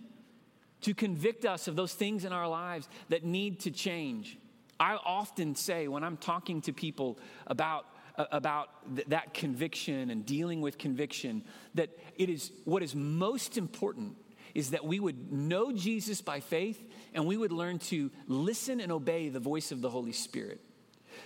to 0.80 0.94
convict 0.94 1.44
us 1.44 1.68
of 1.68 1.76
those 1.76 1.94
things 1.94 2.24
in 2.24 2.32
our 2.32 2.48
lives 2.48 2.88
that 3.10 3.26
need 3.26 3.60
to 3.62 3.72
change. 3.72 4.38
I 4.80 4.96
often 4.96 5.56
say 5.56 5.90
when 5.90 6.06
I'm 6.06 6.16
talking 6.16 6.62
to 6.62 6.72
people 6.72 7.20
about 7.48 7.86
about 8.18 8.70
th- 8.96 9.08
that 9.08 9.34
conviction 9.34 10.10
and 10.10 10.25
dealing 10.25 10.62
with 10.62 10.77
conviction 10.77 11.44
that 11.75 11.90
it 12.18 12.30
is 12.30 12.51
what 12.66 12.82
is 12.82 12.96
most 12.96 13.58
important 13.58 14.16
is 14.56 14.72
that 14.72 14.84
we 14.84 15.00
would 15.00 15.32
know 15.32 15.72
Jesus 15.72 16.22
by 16.22 16.40
faith 16.40 16.84
and 17.14 17.25
we 17.27 17.38
would 17.38 17.51
learn 17.51 17.77
to 17.80 18.10
listen 18.27 18.80
and 18.80 18.92
obey 18.92 19.30
the 19.30 19.40
voice 19.40 19.72
of 19.72 19.82
the 19.82 19.90
Holy 19.90 20.12
Spirit. 20.12 20.60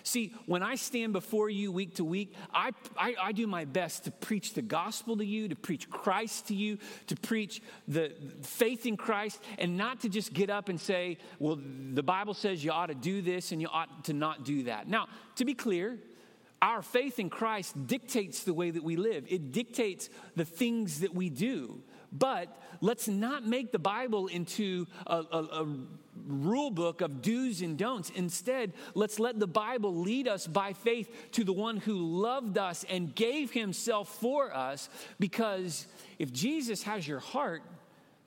See, 0.04 0.34
when 0.46 0.64
I 0.64 0.76
stand 0.76 1.14
before 1.14 1.50
you 1.50 1.72
week 1.72 1.96
to 1.96 2.04
week, 2.04 2.34
I, 2.54 2.72
I, 2.98 3.16
I, 3.22 3.32
do 3.32 3.46
my 3.46 3.66
best 3.66 4.06
to 4.06 4.12
preach 4.12 4.54
the 4.54 4.62
gospel 4.62 5.18
to 5.18 5.26
you, 5.26 5.50
to 5.50 5.56
preach 5.56 5.90
Christ 5.90 6.48
to 6.48 6.56
you, 6.56 6.78
to 7.08 7.16
preach 7.16 7.62
the 7.88 8.14
faith 8.42 8.86
in 8.86 8.98
Christ, 8.98 9.42
and 9.58 9.78
not 9.78 10.02
to 10.02 10.10
just 10.10 10.34
get 10.34 10.50
up 10.50 10.70
and 10.70 10.80
say, 10.80 11.18
well, 11.40 11.60
the 11.94 12.04
Bible 12.04 12.34
says 12.34 12.64
you 12.64 12.72
ought 12.72 12.88
to 12.88 12.96
do 12.96 13.22
this 13.22 13.52
and 13.52 13.62
you 13.62 13.68
ought 13.72 14.06
to 14.06 14.14
not 14.14 14.46
do 14.46 14.64
that. 14.64 14.88
Now, 14.88 15.08
to 15.36 15.46
be 15.46 15.54
clear, 15.54 15.98
our 16.62 16.82
faith 16.82 17.20
in 17.20 17.30
Christ 17.30 17.88
dictates 17.88 18.44
the 18.44 18.54
way 18.54 18.72
that 18.72 18.84
we 18.84 18.96
live, 18.96 19.26
it 19.30 19.52
dictates 19.52 20.10
the 20.36 20.46
things 20.46 21.02
that 21.02 21.14
we 21.14 21.30
do. 21.30 21.82
But 22.12 22.56
let's 22.82 23.08
not 23.08 23.46
make 23.46 23.72
the 23.72 23.80
Bible 23.80 24.28
into 24.28 24.86
a, 25.08 25.24
a, 25.32 25.44
a, 25.62 25.68
rule 26.28 26.70
book 26.70 27.00
of 27.02 27.22
do's 27.22 27.62
and 27.62 27.78
don'ts. 27.78 28.10
Instead, 28.12 28.74
let's 28.94 29.18
let 29.18 29.40
the 29.40 29.48
Bible 29.48 29.96
lead 29.96 30.28
us 30.28 30.46
by 30.46 30.74
faith 30.74 31.10
to 31.32 31.44
the 31.44 31.54
one 31.54 31.78
who 31.78 31.98
loved 32.22 32.58
us 32.58 32.86
and 32.90 33.16
gave 33.16 33.52
himself 33.52 34.10
for 34.20 34.54
us. 34.54 34.90
Because 35.20 35.88
if 36.20 36.34
Jesus 36.34 36.84
has 36.84 37.08
your 37.08 37.20
heart, 37.20 37.64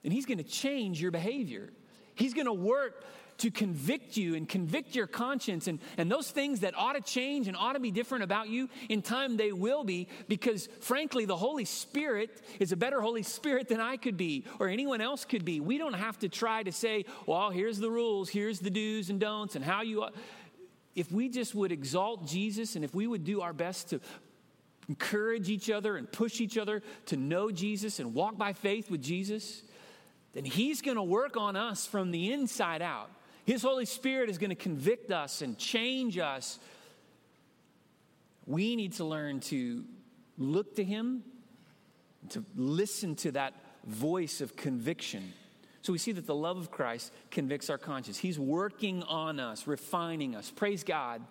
then 0.01 0.11
he's 0.11 0.25
going 0.25 0.39
to 0.39 0.43
change 0.43 0.99
your 0.99 1.11
behavior. 1.11 1.69
He's 2.15 2.33
going 2.33 2.47
to 2.47 2.53
work 2.53 3.03
to 3.37 3.51
convict 3.51 4.17
you 4.17 4.35
and 4.35 4.47
convict 4.47 4.95
your 4.95 5.07
conscience. 5.07 5.67
And, 5.67 5.79
and 5.97 6.09
those 6.11 6.31
things 6.31 6.61
that 6.61 6.73
ought 6.77 6.93
to 6.93 7.01
change 7.01 7.47
and 7.47 7.57
ought 7.57 7.73
to 7.73 7.79
be 7.79 7.91
different 7.91 8.23
about 8.23 8.49
you, 8.49 8.69
in 8.89 9.01
time 9.01 9.37
they 9.37 9.51
will 9.51 9.83
be, 9.83 10.07
because 10.27 10.67
frankly, 10.79 11.25
the 11.25 11.35
Holy 11.35 11.65
Spirit 11.65 12.41
is 12.59 12.71
a 12.71 12.77
better 12.77 13.01
Holy 13.01 13.23
Spirit 13.23 13.67
than 13.67 13.79
I 13.79 13.97
could 13.97 14.17
be 14.17 14.45
or 14.59 14.69
anyone 14.69 15.01
else 15.01 15.25
could 15.25 15.43
be. 15.43 15.59
We 15.59 15.77
don't 15.77 15.93
have 15.93 16.19
to 16.19 16.29
try 16.29 16.63
to 16.63 16.71
say, 16.71 17.05
well, 17.25 17.49
here's 17.49 17.79
the 17.79 17.91
rules, 17.91 18.29
here's 18.29 18.59
the 18.59 18.69
do's 18.69 19.09
and 19.09 19.19
don'ts, 19.19 19.55
and 19.55 19.65
how 19.65 19.81
you. 19.81 20.07
If 20.95 21.11
we 21.11 21.27
just 21.27 21.53
would 21.55 21.73
exalt 21.73 22.25
Jesus 22.25 22.75
and 22.75 22.85
if 22.85 22.95
we 22.95 23.05
would 23.05 23.25
do 23.25 23.41
our 23.41 23.51
best 23.51 23.89
to 23.89 23.99
encourage 24.87 25.49
each 25.49 25.69
other 25.69 25.97
and 25.97 26.09
push 26.09 26.39
each 26.39 26.57
other 26.57 26.81
to 27.07 27.17
know 27.17 27.51
Jesus 27.51 27.99
and 27.99 28.13
walk 28.13 28.37
by 28.37 28.53
faith 28.53 28.89
with 28.89 29.01
Jesus, 29.01 29.63
then 30.33 30.45
He's 30.45 30.81
going 30.81 30.97
to 30.97 31.03
work 31.03 31.37
on 31.37 31.55
us 31.55 31.85
from 31.85 32.11
the 32.11 32.31
inside 32.31 32.81
out. 32.81 33.09
His 33.45 33.61
Holy 33.61 33.85
Spirit 33.85 34.29
is 34.29 34.37
going 34.37 34.49
to 34.49 34.55
convict 34.55 35.11
us 35.11 35.41
and 35.41 35.57
change 35.57 36.17
us. 36.17 36.59
We 38.45 38.75
need 38.75 38.93
to 38.93 39.05
learn 39.05 39.39
to 39.41 39.85
look 40.37 40.75
to 40.75 40.83
Him, 40.83 41.23
to 42.29 42.43
listen 42.55 43.15
to 43.17 43.31
that 43.33 43.53
voice 43.85 44.41
of 44.41 44.55
conviction. 44.55 45.33
So 45.83 45.93
we 45.93 45.99
see 45.99 46.11
that 46.13 46.25
the 46.25 46.35
love 46.35 46.57
of 46.57 46.71
Christ 46.71 47.13
convicts 47.29 47.69
our 47.69 47.77
conscience. 47.77 48.17
He's 48.17 48.39
working 48.39 49.03
on 49.03 49.39
us, 49.39 49.67
refining 49.67 50.35
us. 50.35 50.49
Praise 50.49 50.83
God 50.83 51.21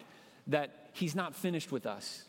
that 0.46 0.90
He's 0.92 1.16
not 1.16 1.34
finished 1.34 1.72
with 1.72 1.86
us. 1.86 2.22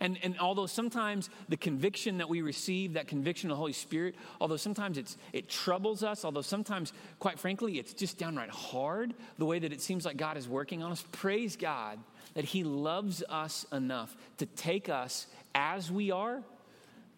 And, 0.00 0.18
and 0.22 0.38
although 0.38 0.66
sometimes 0.66 1.30
the 1.48 1.56
conviction 1.56 2.18
that 2.18 2.28
we 2.28 2.42
receive, 2.42 2.94
that 2.94 3.08
conviction 3.08 3.50
of 3.50 3.56
the 3.56 3.58
Holy 3.58 3.72
Spirit, 3.72 4.14
although 4.40 4.56
sometimes 4.56 4.98
it's, 4.98 5.16
it 5.32 5.48
troubles 5.48 6.02
us, 6.02 6.24
although 6.24 6.42
sometimes, 6.42 6.92
quite 7.18 7.38
frankly, 7.38 7.78
it's 7.78 7.92
just 7.92 8.18
downright 8.18 8.50
hard, 8.50 9.14
the 9.38 9.44
way 9.44 9.58
that 9.58 9.72
it 9.72 9.80
seems 9.80 10.04
like 10.04 10.16
God 10.16 10.36
is 10.36 10.48
working 10.48 10.82
on 10.82 10.92
us, 10.92 11.04
praise 11.12 11.56
God 11.56 11.98
that 12.34 12.44
He 12.44 12.64
loves 12.64 13.22
us 13.28 13.66
enough 13.72 14.16
to 14.38 14.46
take 14.46 14.88
us 14.88 15.26
as 15.54 15.90
we 15.90 16.10
are, 16.10 16.42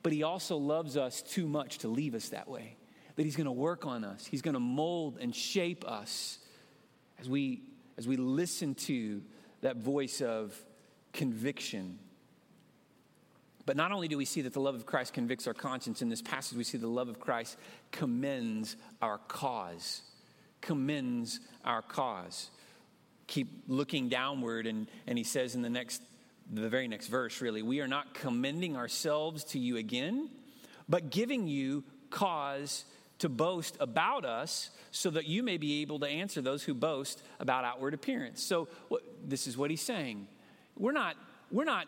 but 0.03 0.12
He 0.12 0.23
also 0.23 0.57
loves 0.57 0.97
us 0.97 1.23
too 1.23 1.47
much 1.47 1.79
to 1.79 1.88
leave 1.88 2.14
us 2.14 2.31
that 2.31 2.49
way. 2.49 2.77
That 3.16 3.25
He's 3.25 3.37
going 3.37 3.47
to 3.47 3.53
work 3.53 3.87
on 3.87 4.05
us, 4.05 4.25
He's 4.25 4.43
going 4.43 4.55
to 4.55 4.61
mold 4.61 5.19
and 5.21 5.35
shape 5.35 5.87
us 5.87 6.38
as 7.19 7.29
we, 7.29 7.62
as 7.99 8.09
we 8.09 8.16
listen 8.16 8.75
to 8.77 9.23
that 9.61 9.77
voice 9.77 10.23
of 10.23 10.59
conviction 11.12 11.99
but 13.70 13.76
not 13.76 13.92
only 13.92 14.09
do 14.09 14.18
we 14.18 14.24
see 14.24 14.42
that 14.42 14.52
the 14.52 14.61
love 14.61 14.74
of 14.74 14.85
Christ 14.85 15.12
convicts 15.12 15.46
our 15.46 15.54
conscience, 15.54 16.02
in 16.02 16.09
this 16.09 16.22
passage 16.22 16.59
we 16.59 16.64
see 16.64 16.76
the 16.76 16.88
love 16.88 17.09
of 17.09 17.20
Christ 17.20 17.56
commends 17.92 18.74
our 19.00 19.18
cause. 19.18 20.02
Commends 20.61 21.38
our 21.64 21.80
cause. 21.80 22.50
keep 23.28 23.62
looking 23.68 24.09
downward, 24.09 24.66
and, 24.66 24.88
and 25.06 25.16
he 25.16 25.22
says 25.22 25.54
in 25.54 25.62
the 25.62 25.70
next, 25.70 26.02
the 26.52 26.68
very 26.68 26.88
next 26.88 27.06
verse, 27.06 27.40
really, 27.40 27.62
we 27.62 27.80
are 27.80 27.87
not 27.87 28.12
commending 28.12 28.76
ourselves 28.76 29.44
to 29.44 29.61
you 29.61 29.76
again, 29.76 30.28
but 30.88 31.11
giving 31.11 31.46
you 31.46 31.85
cause 32.11 32.85
to 33.20 33.28
boast 33.28 33.76
about 33.78 34.24
us 34.24 34.70
so 34.90 35.11
that 35.11 35.26
you 35.26 35.44
may 35.44 35.59
be 35.59 35.83
able 35.83 36.00
to 36.00 36.09
answer 36.09 36.40
those 36.40 36.64
who 36.64 36.74
boast 36.74 37.22
about 37.38 37.64
outward 37.64 37.94
appearance. 37.94 38.42
So 38.42 38.66
this 39.24 39.46
is 39.46 39.56
what 39.56 39.70
he's 39.70 39.80
saying. 39.80 40.26
We're 40.76 40.90
not, 40.90 41.14
we're 41.52 41.62
not 41.62 41.87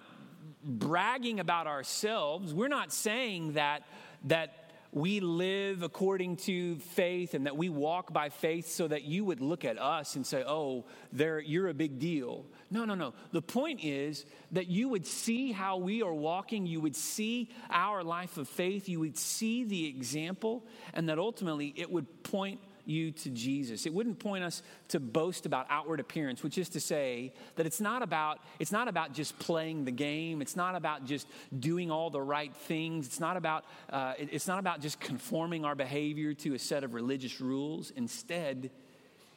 bragging 0.63 1.41
about 1.41 1.67
ourselves. 1.67 2.55
We're 2.55 2.69
not 2.69 2.93
saying 2.93 3.55
that, 3.55 3.83
that 4.25 4.63
we 4.93 5.21
live 5.21 5.83
according 5.83 6.37
to 6.37 6.77
faith 6.79 7.33
and 7.33 7.47
that 7.47 7.57
we 7.57 7.71
walk 7.71 8.13
by 8.13 8.29
faith 8.29 8.69
so 8.69 8.87
that 8.89 9.05
you 9.05 9.25
would 9.25 9.41
look 9.41 9.65
at 9.65 9.81
us 9.81 10.17
and 10.17 10.27
say, 10.27 10.45
oh, 10.47 10.85
you're 11.13 11.69
a 11.69 11.75
big 11.75 11.99
deal. 11.99 12.45
No, 12.71 12.85
no, 12.85 12.95
no. 12.95 13.15
The 13.33 13.41
point 13.41 13.81
is 13.83 14.27
that 14.53 14.67
you 14.67 14.91
would 14.91 15.07
see 15.07 15.51
how 15.51 15.79
we 15.79 16.03
are 16.03 16.13
walking, 16.13 16.67
you 16.67 16.81
would 16.81 16.95
see 16.95 17.49
our 17.71 18.05
life 18.05 18.37
of 18.37 18.49
faith, 18.49 18.87
you 18.87 19.01
would 19.01 19.17
see 19.17 19.65
the 19.65 19.87
example, 19.87 20.67
and 20.93 21.09
that 21.09 21.19
ultimately 21.19 21.73
it 21.75 21.91
would 21.91 22.23
point 22.23 22.61
you 22.85 23.13
to 23.13 23.31
Jesus. 23.31 23.87
It 23.87 23.95
wouldn't 23.95 24.19
point 24.19 24.45
us 24.45 24.63
to 24.89 25.01
boast 25.01 25.47
about 25.47 25.67
outward 25.71 26.01
appearance, 26.01 26.43
which 26.43 26.59
is 26.59 26.69
to 26.71 26.81
say 26.81 27.33
that 27.57 27.67
it's 27.67 27.81
not 27.81 28.03
about 28.03 28.41
it's 28.59 28.73
not 28.73 28.89
about 28.89 29.13
just 29.13 29.39
playing 29.39 29.85
the 29.85 29.91
game. 29.91 30.43
It's 30.43 30.57
not 30.57 30.75
about 30.75 31.05
just 31.05 31.27
doing 31.59 31.91
all 31.91 32.11
the 32.11 32.21
right 32.21 32.55
things. 32.55 33.07
It's 33.07 33.21
not 33.21 33.37
about 33.37 33.65
uh, 33.91 34.15
it's 34.19 34.47
not 34.47 34.59
about 34.59 34.81
just 34.81 35.01
conforming 35.01 35.65
our 35.65 35.75
behavior 35.75 36.35
to 36.35 36.55
a 36.55 36.59
set 36.59 36.85
of 36.85 36.95
religious 36.95 37.41
rules. 37.41 37.91
Instead, 37.97 38.71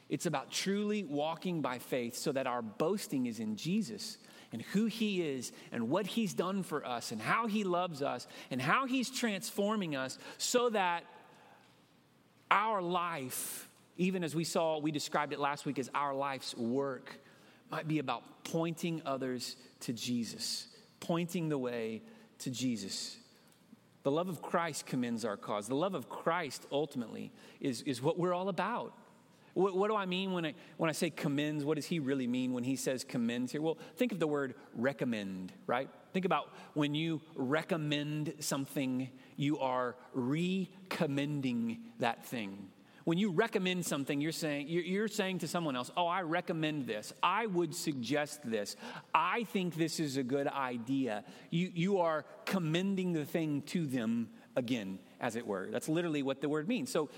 it's 0.08 0.26
about 0.26 0.50
truly 0.50 1.04
walking 1.04 1.62
by 1.62 1.78
faith 1.78 2.16
so 2.16 2.32
that 2.32 2.46
our 2.46 2.62
boasting 2.62 3.26
is 3.26 3.40
in 3.40 3.56
Jesus 3.56 4.18
and 4.52 4.62
who 4.62 4.86
he 4.86 5.20
is 5.20 5.52
and 5.72 5.90
what 5.90 6.06
he's 6.06 6.32
done 6.32 6.62
for 6.62 6.86
us 6.86 7.10
and 7.10 7.20
how 7.20 7.46
he 7.46 7.64
loves 7.64 8.02
us 8.02 8.26
and 8.50 8.62
how 8.62 8.86
he's 8.86 9.10
transforming 9.10 9.96
us 9.96 10.18
so 10.38 10.70
that 10.70 11.04
our 12.50 12.82
life, 12.82 13.68
even 13.96 14.24
as 14.24 14.34
we 14.34 14.44
saw, 14.44 14.78
we 14.78 14.90
described 14.90 15.32
it 15.32 15.38
last 15.38 15.66
week 15.66 15.78
as 15.78 15.90
our 15.94 16.14
life's 16.14 16.54
work, 16.56 17.18
might 17.70 17.88
be 17.88 17.98
about 17.98 18.22
pointing 18.44 19.02
others 19.04 19.56
to 19.80 19.92
Jesus, 19.92 20.68
pointing 21.00 21.48
the 21.48 21.58
way 21.58 22.02
to 22.38 22.50
Jesus. 22.50 23.16
The 24.02 24.10
love 24.10 24.28
of 24.28 24.40
Christ 24.40 24.86
commends 24.86 25.24
our 25.24 25.36
cause. 25.36 25.66
The 25.66 25.74
love 25.74 25.94
of 25.94 26.08
Christ 26.08 26.66
ultimately 26.70 27.32
is, 27.60 27.82
is 27.82 28.00
what 28.00 28.18
we're 28.18 28.32
all 28.32 28.48
about. 28.48 28.92
What, 29.54 29.74
what, 29.74 29.88
do 29.88 29.96
I 29.96 30.06
mean 30.06 30.32
when 30.32 30.44
I, 30.44 30.54
when 30.76 30.90
I 30.90 30.92
say 30.92 31.10
commends? 31.10 31.64
What 31.64 31.76
does 31.76 31.86
he 31.86 31.98
really 31.98 32.26
mean 32.26 32.52
when 32.52 32.62
he 32.62 32.76
says 32.76 33.04
commends 33.04 33.52
here? 33.52 33.62
Well, 33.62 33.78
think 33.96 34.12
of 34.12 34.20
the 34.20 34.26
word 34.26 34.54
recommend, 34.74 35.52
right? 35.66 35.88
Think 36.16 36.24
about 36.24 36.48
when 36.72 36.94
you 36.94 37.20
recommend 37.34 38.32
something, 38.40 39.10
you 39.36 39.58
are 39.58 39.96
recommending 40.14 41.80
that 41.98 42.24
thing. 42.24 42.70
When 43.04 43.18
you 43.18 43.32
recommend 43.32 43.84
something, 43.84 44.18
you're 44.18 44.32
saying, 44.32 44.66
you're 44.66 45.08
saying 45.08 45.40
to 45.40 45.46
someone 45.46 45.76
else, 45.76 45.90
Oh, 45.94 46.06
I 46.06 46.22
recommend 46.22 46.86
this. 46.86 47.12
I 47.22 47.44
would 47.44 47.74
suggest 47.74 48.40
this. 48.50 48.76
I 49.14 49.44
think 49.44 49.74
this 49.74 50.00
is 50.00 50.16
a 50.16 50.22
good 50.22 50.46
idea. 50.46 51.22
You, 51.50 51.70
you 51.74 52.00
are 52.00 52.24
commending 52.46 53.12
the 53.12 53.26
thing 53.26 53.60
to 53.66 53.84
them 53.84 54.30
again, 54.56 54.98
as 55.20 55.36
it 55.36 55.46
were. 55.46 55.68
That's 55.70 55.86
literally 55.86 56.22
what 56.22 56.40
the 56.40 56.48
word 56.48 56.66
means. 56.66 56.90
So, 56.90 57.10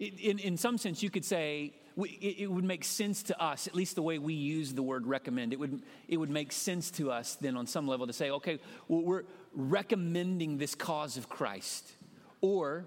in, 0.00 0.38
in 0.38 0.56
some 0.56 0.78
sense, 0.78 1.02
you 1.02 1.10
could 1.10 1.26
say, 1.26 1.74
we, 1.96 2.10
it, 2.10 2.44
it, 2.44 2.46
would 2.50 2.64
make 2.64 2.84
sense 2.84 3.22
to 3.24 3.42
us, 3.42 3.66
at 3.66 3.74
least 3.74 3.94
the 3.94 4.02
way 4.02 4.18
we 4.18 4.34
use 4.34 4.72
the 4.72 4.82
word 4.82 5.06
recommend. 5.06 5.52
It 5.52 5.58
would, 5.58 5.82
it 6.08 6.16
would 6.16 6.30
make 6.30 6.52
sense 6.52 6.90
to 6.92 7.10
us 7.10 7.36
then 7.40 7.56
on 7.56 7.66
some 7.66 7.86
level 7.86 8.06
to 8.06 8.12
say, 8.12 8.30
okay, 8.30 8.58
well, 8.88 9.02
we're 9.02 9.24
recommending 9.54 10.58
this 10.58 10.74
cause 10.74 11.16
of 11.16 11.28
Christ, 11.28 11.92
or 12.40 12.86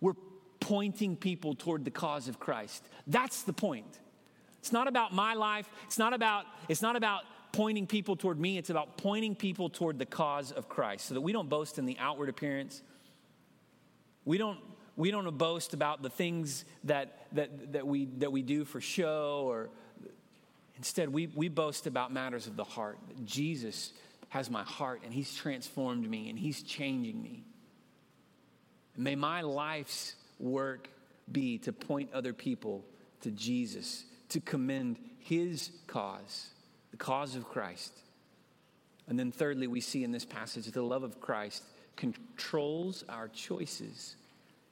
we're 0.00 0.14
pointing 0.60 1.16
people 1.16 1.54
toward 1.54 1.84
the 1.84 1.90
cause 1.90 2.26
of 2.28 2.38
Christ. 2.38 2.88
That's 3.06 3.42
the 3.42 3.52
point. 3.52 4.00
It's 4.58 4.72
not 4.72 4.88
about 4.88 5.12
my 5.12 5.34
life. 5.34 5.68
It's 5.84 5.98
not 5.98 6.14
about, 6.14 6.46
it's 6.68 6.82
not 6.82 6.96
about 6.96 7.24
pointing 7.52 7.86
people 7.86 8.16
toward 8.16 8.40
me. 8.40 8.58
It's 8.58 8.70
about 8.70 8.96
pointing 8.96 9.34
people 9.34 9.68
toward 9.68 9.98
the 9.98 10.06
cause 10.06 10.52
of 10.52 10.68
Christ 10.68 11.06
so 11.06 11.14
that 11.14 11.20
we 11.20 11.32
don't 11.32 11.48
boast 11.48 11.78
in 11.78 11.84
the 11.84 11.98
outward 11.98 12.28
appearance. 12.28 12.82
We 14.24 14.38
don't 14.38 14.58
we 14.96 15.10
don't 15.10 15.36
boast 15.36 15.74
about 15.74 16.02
the 16.02 16.10
things 16.10 16.64
that, 16.84 17.26
that, 17.32 17.72
that, 17.72 17.86
we, 17.86 18.06
that 18.18 18.30
we 18.30 18.42
do 18.42 18.64
for 18.64 18.80
show 18.80 19.44
or 19.46 19.70
instead 20.76 21.08
we, 21.08 21.26
we 21.28 21.48
boast 21.48 21.86
about 21.86 22.12
matters 22.12 22.46
of 22.46 22.56
the 22.56 22.64
heart. 22.64 22.98
Jesus 23.24 23.92
has 24.28 24.50
my 24.50 24.62
heart 24.62 25.02
and 25.04 25.12
he's 25.12 25.34
transformed 25.34 26.08
me 26.08 26.30
and 26.30 26.38
he's 26.38 26.62
changing 26.62 27.20
me. 27.20 27.44
May 28.96 29.16
my 29.16 29.40
life's 29.40 30.14
work 30.38 30.88
be 31.30 31.58
to 31.58 31.72
point 31.72 32.10
other 32.12 32.32
people 32.32 32.84
to 33.22 33.30
jesus 33.30 34.04
to 34.28 34.40
commend 34.40 34.98
his 35.18 35.70
cause 35.86 36.50
the 36.90 36.96
cause 36.96 37.34
of 37.34 37.48
christ. 37.48 37.92
And 39.08 39.18
then 39.18 39.32
thirdly 39.32 39.66
we 39.66 39.80
see 39.80 40.04
in 40.04 40.12
this 40.12 40.24
passage 40.24 40.66
that 40.66 40.74
the 40.74 40.82
love 40.82 41.02
of 41.02 41.20
christ 41.20 41.64
controls 41.96 43.04
our 43.08 43.28
choices 43.28 44.16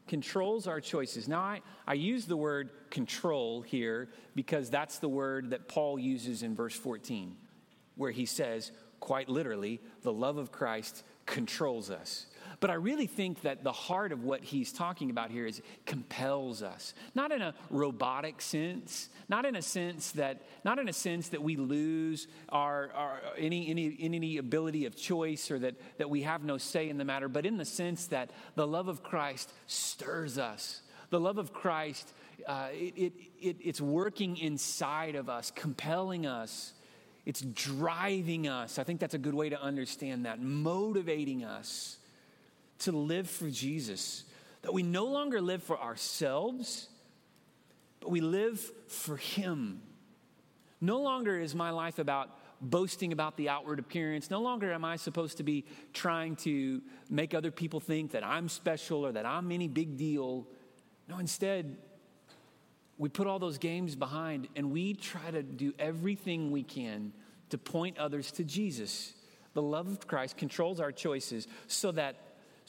controls 0.07 0.67
our 0.67 0.81
choices. 0.81 1.29
Now, 1.29 1.41
I, 1.41 1.61
I 1.87 1.95
use 1.95 2.27
the 2.27 2.37
word 2.37 2.71
control 2.91 3.63
here 3.63 4.09
because 4.35 4.71
that's 4.71 4.99
the 4.99 5.09
word 5.09 5.51
that 5.51 5.69
Paul 5.69 5.99
uses 5.99 6.43
in 6.43 6.55
verse 6.55 6.75
14, 6.75 7.37
where 7.97 8.11
he 8.11 8.27
says, 8.27 8.73
quite 9.01 9.29
literally, 9.29 9.81
the 10.03 10.13
love 10.13 10.37
of 10.37 10.53
Christ 10.53 11.05
controls 11.27 11.91
us. 11.91 12.27
But 12.63 12.71
I 12.71 12.75
really 12.75 13.09
think 13.09 13.43
that 13.43 13.65
the 13.65 13.73
heart 13.73 14.13
of 14.13 14.23
what 14.23 14.45
he's 14.45 14.73
talking 14.73 15.11
about 15.11 15.33
here 15.33 15.47
is 15.47 15.61
compels 15.85 16.63
us, 16.63 16.95
not 17.13 17.33
in 17.33 17.43
a 17.43 17.55
robotic 17.71 18.41
sense, 18.41 19.09
not 19.29 19.45
in 19.45 19.57
a 19.57 19.63
sense 19.63 20.13
that, 20.13 20.43
not 20.65 20.79
in 20.79 20.89
a 20.89 20.93
sense 20.93 21.31
that 21.31 21.43
we 21.43 21.57
lose 21.57 22.29
our, 22.51 22.93
our 22.95 23.21
any, 23.37 23.69
any, 23.69 23.97
any 23.99 24.37
ability 24.37 24.87
of 24.87 24.95
choice 24.95 25.51
or 25.51 25.59
that, 25.59 25.75
that 25.99 26.09
we 26.09 26.23
have 26.23 26.45
no 26.45 26.57
say 26.57 26.89
in 26.89 26.99
the 26.99 27.05
matter, 27.05 27.29
but 27.29 27.47
in 27.47 27.57
the 27.57 27.65
sense 27.65 28.07
that 28.07 28.31
the 28.55 28.65
love 28.65 28.87
of 28.87 29.03
Christ 29.03 29.53
stirs 29.67 30.39
us. 30.39 30.83
The 31.11 31.19
love 31.19 31.39
of 31.39 31.53
Christ, 31.53 32.13
uh, 32.47 32.69
it, 32.71 32.95
it, 32.97 33.13
it, 33.41 33.57
it's 33.61 33.81
working 33.81 34.37
inside 34.37 35.17
of 35.17 35.29
us, 35.29 35.51
compelling 35.51 36.27
us. 36.27 36.75
It's 37.27 37.41
driving 37.41 38.47
us. 38.47 38.79
I 38.79 38.85
think 38.85 39.01
that's 39.01 39.15
a 39.15 39.19
good 39.19 39.35
way 39.35 39.49
to 39.49 39.61
understand 39.61 40.27
that, 40.27 40.41
motivating 40.41 41.43
us 41.43 41.99
to 42.85 42.93
live 42.93 43.29
for 43.29 43.51
Jesus. 43.51 44.25
That 44.63 44.73
we 44.73 44.83
no 44.83 45.07
longer 45.07 45.41
live 45.41 45.63
for 45.63 45.79
ourselves, 45.79 46.89
but 48.01 48.11
we 48.11 48.21
live 48.21 48.61
for 48.89 49.17
Him. 49.17 49.83
No 50.81 51.01
longer 51.01 51.39
is 51.39 51.55
my 51.55 51.71
life 51.71 51.99
about 51.99 52.31
boasting 52.61 53.13
about 53.13 53.37
the 53.37 53.49
outward 53.49 53.79
appearance. 53.79 54.31
No 54.31 54.41
longer 54.41 54.73
am 54.73 54.85
I 54.85 54.97
supposed 54.97 55.39
to 55.39 55.43
be 55.43 55.65
trying 55.93 56.37
to 56.37 56.81
make 57.11 57.35
other 57.35 57.51
people 57.51 57.81
think 57.81 58.13
that 58.13 58.25
I'm 58.25 58.49
special 58.49 59.05
or 59.05 59.13
that 59.13 59.27
I'm 59.27 59.51
any 59.51 59.69
big 59.69 59.97
deal. 59.97 60.47
No, 61.09 61.19
instead, 61.19 61.77
we 62.99 63.09
put 63.09 63.27
all 63.27 63.41
those 63.41 63.59
games 63.59 63.97
behind 63.97 64.47
and 64.55 64.71
we 64.71 64.95
try 64.95 65.31
to 65.31 65.43
do 65.43 65.73
everything 65.79 66.53
we 66.53 66.63
can 66.63 67.13
to 67.51 67.59
point 67.59 67.99
others 67.99 68.31
to 68.33 68.45
Jesus. 68.45 69.13
The 69.55 69.63
love 69.63 69.89
of 69.89 70.07
Christ 70.07 70.37
controls 70.37 70.81
our 70.81 70.93
choices 70.93 71.49
so 71.67 71.91
that 71.93 72.17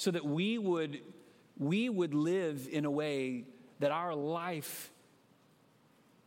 so 0.04 0.12
that 0.12 0.26
we 0.26 0.58
would, 0.58 1.00
we 1.58 1.88
would 1.88 2.13
live 2.13 2.68
in 2.70 2.84
a 2.84 2.92
way 2.92 3.46
that 3.80 3.89
our 3.89 4.13
life 4.13 4.92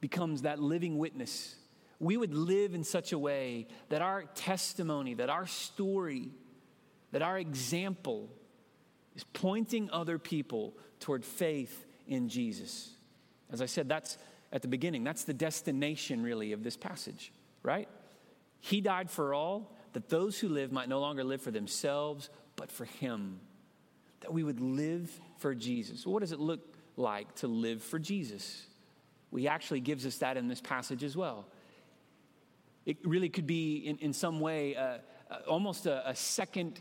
becomes 0.00 0.42
that 0.42 0.58
living 0.58 0.96
witness. 0.96 1.54
We 2.00 2.16
would 2.16 2.32
live 2.32 2.74
in 2.74 2.84
such 2.84 3.12
a 3.12 3.18
way 3.18 3.66
that 3.90 4.00
our 4.00 4.22
testimony, 4.34 5.12
that 5.14 5.28
our 5.28 5.46
story, 5.46 6.30
that 7.12 7.20
our 7.20 7.38
example 7.38 8.30
is 9.14 9.24
pointing 9.24 9.90
other 9.90 10.18
people 10.18 10.72
toward 10.98 11.22
faith 11.22 11.84
in 12.08 12.30
Jesus. 12.30 12.94
As 13.50 13.60
I 13.60 13.66
said, 13.66 13.90
that's 13.90 14.16
at 14.52 14.62
the 14.62 14.68
beginning, 14.68 15.04
that's 15.04 15.24
the 15.24 15.34
destination 15.34 16.22
really 16.22 16.52
of 16.52 16.62
this 16.62 16.78
passage, 16.78 17.30
right? 17.62 17.90
He 18.60 18.80
died 18.80 19.10
for 19.10 19.34
all, 19.34 19.76
that 19.92 20.08
those 20.08 20.38
who 20.38 20.48
live 20.48 20.72
might 20.72 20.88
no 20.88 21.00
longer 21.00 21.24
live 21.24 21.42
for 21.42 21.50
themselves, 21.50 22.30
but 22.54 22.72
for 22.72 22.86
Him 22.86 23.40
that 24.20 24.32
we 24.32 24.42
would 24.42 24.60
live 24.60 25.10
for 25.38 25.54
Jesus. 25.54 26.06
What 26.06 26.20
does 26.20 26.32
it 26.32 26.40
look 26.40 26.60
like 26.96 27.34
to 27.36 27.48
live 27.48 27.82
for 27.82 27.98
Jesus? 27.98 28.66
He 29.34 29.48
actually 29.48 29.80
gives 29.80 30.06
us 30.06 30.18
that 30.18 30.36
in 30.36 30.48
this 30.48 30.60
passage 30.60 31.04
as 31.04 31.16
well. 31.16 31.46
It 32.86 32.98
really 33.04 33.28
could 33.28 33.46
be, 33.46 33.78
in, 33.78 33.98
in 33.98 34.12
some 34.12 34.40
way, 34.40 34.76
uh, 34.76 34.98
uh, 35.30 35.38
almost 35.48 35.86
a, 35.86 36.08
a 36.08 36.14
second 36.14 36.80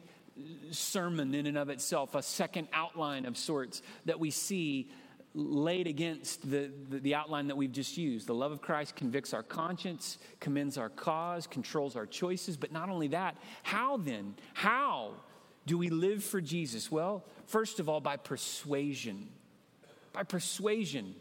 sermon 0.72 1.34
in 1.34 1.48
and 1.48 1.58
of 1.58 1.70
itself, 1.70 2.16
a 2.16 2.22
second 2.22 2.68
outline 2.74 3.26
of 3.26 3.38
sorts 3.38 3.82
that 4.06 4.20
we 4.20 4.32
see 4.32 4.90
laid 5.34 5.88
against 5.88 6.50
the, 6.50 6.72
the, 6.90 7.00
the, 7.00 7.16
outline 7.16 7.48
that 7.48 7.58
we've 7.58 7.72
just 7.72 7.98
used. 7.98 8.28
The 8.28 8.36
love 8.36 8.54
of 8.54 8.62
Christ 8.62 8.96
convicts 8.96 9.34
our 9.34 9.44
conscience, 9.44 10.18
commends 10.40 10.78
our 10.78 10.90
cause, 10.90 11.46
controls 11.46 11.98
our 11.98 12.06
choices. 12.06 12.56
But 12.56 12.72
not 12.72 12.90
only 12.90 13.10
that, 13.10 13.36
how 13.64 13.98
then? 13.98 14.36
How 14.54 15.16
do 15.66 15.78
we 15.78 15.90
live 15.90 16.24
for 16.24 16.42
Jesus? 16.42 16.92
Well, 16.92 17.24
first 17.48 17.80
of 17.80 17.90
all, 17.90 18.00
by 18.00 18.18
persuasion. 18.18 19.30
By 20.14 20.24
persuasion. 20.24 21.16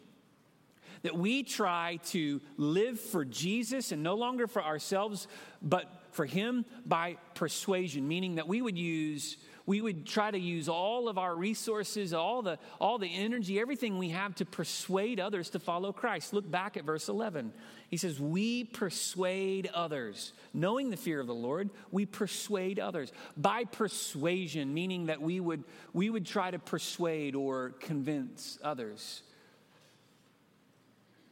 That 1.02 1.16
we 1.16 1.42
try 1.42 1.98
to 2.06 2.40
live 2.56 3.00
for 3.00 3.24
Jesus 3.24 3.92
and 3.92 4.02
no 4.02 4.14
longer 4.14 4.46
for 4.46 4.62
ourselves, 4.62 5.28
but 5.62 5.86
for 6.12 6.26
Him 6.26 6.64
by 6.86 7.16
persuasion, 7.34 8.06
meaning 8.06 8.36
that 8.36 8.48
we 8.48 8.62
would 8.62 8.78
use 8.78 9.36
we 9.66 9.80
would 9.80 10.06
try 10.06 10.30
to 10.30 10.38
use 10.38 10.68
all 10.68 11.08
of 11.08 11.16
our 11.16 11.34
resources, 11.34 12.12
all 12.12 12.42
the, 12.42 12.58
all 12.80 12.98
the 12.98 13.12
energy, 13.12 13.58
everything 13.58 13.96
we 13.96 14.10
have 14.10 14.34
to 14.36 14.44
persuade 14.44 15.18
others 15.18 15.50
to 15.50 15.58
follow 15.58 15.92
Christ. 15.92 16.34
Look 16.34 16.50
back 16.50 16.76
at 16.76 16.84
verse 16.84 17.08
11. 17.08 17.52
He 17.88 17.96
says, 17.96 18.20
We 18.20 18.64
persuade 18.64 19.70
others. 19.72 20.32
Knowing 20.52 20.90
the 20.90 20.96
fear 20.96 21.18
of 21.18 21.26
the 21.26 21.34
Lord, 21.34 21.70
we 21.90 22.04
persuade 22.04 22.78
others. 22.78 23.10
By 23.36 23.64
persuasion, 23.64 24.74
meaning 24.74 25.06
that 25.06 25.22
we 25.22 25.40
would, 25.40 25.64
we 25.94 26.10
would 26.10 26.26
try 26.26 26.50
to 26.50 26.58
persuade 26.58 27.34
or 27.34 27.70
convince 27.80 28.58
others. 28.62 29.22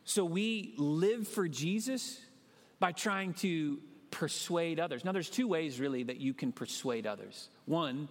So 0.04 0.24
we 0.24 0.74
live 0.78 1.28
for 1.28 1.48
Jesus 1.48 2.18
by 2.80 2.92
trying 2.92 3.34
to 3.34 3.78
persuade 4.10 4.80
others. 4.80 5.04
Now, 5.04 5.12
there's 5.12 5.30
two 5.30 5.48
ways 5.48 5.80
really 5.80 6.02
that 6.04 6.18
you 6.18 6.34
can 6.34 6.52
persuade 6.52 7.06
others. 7.06 7.48
One, 7.66 8.08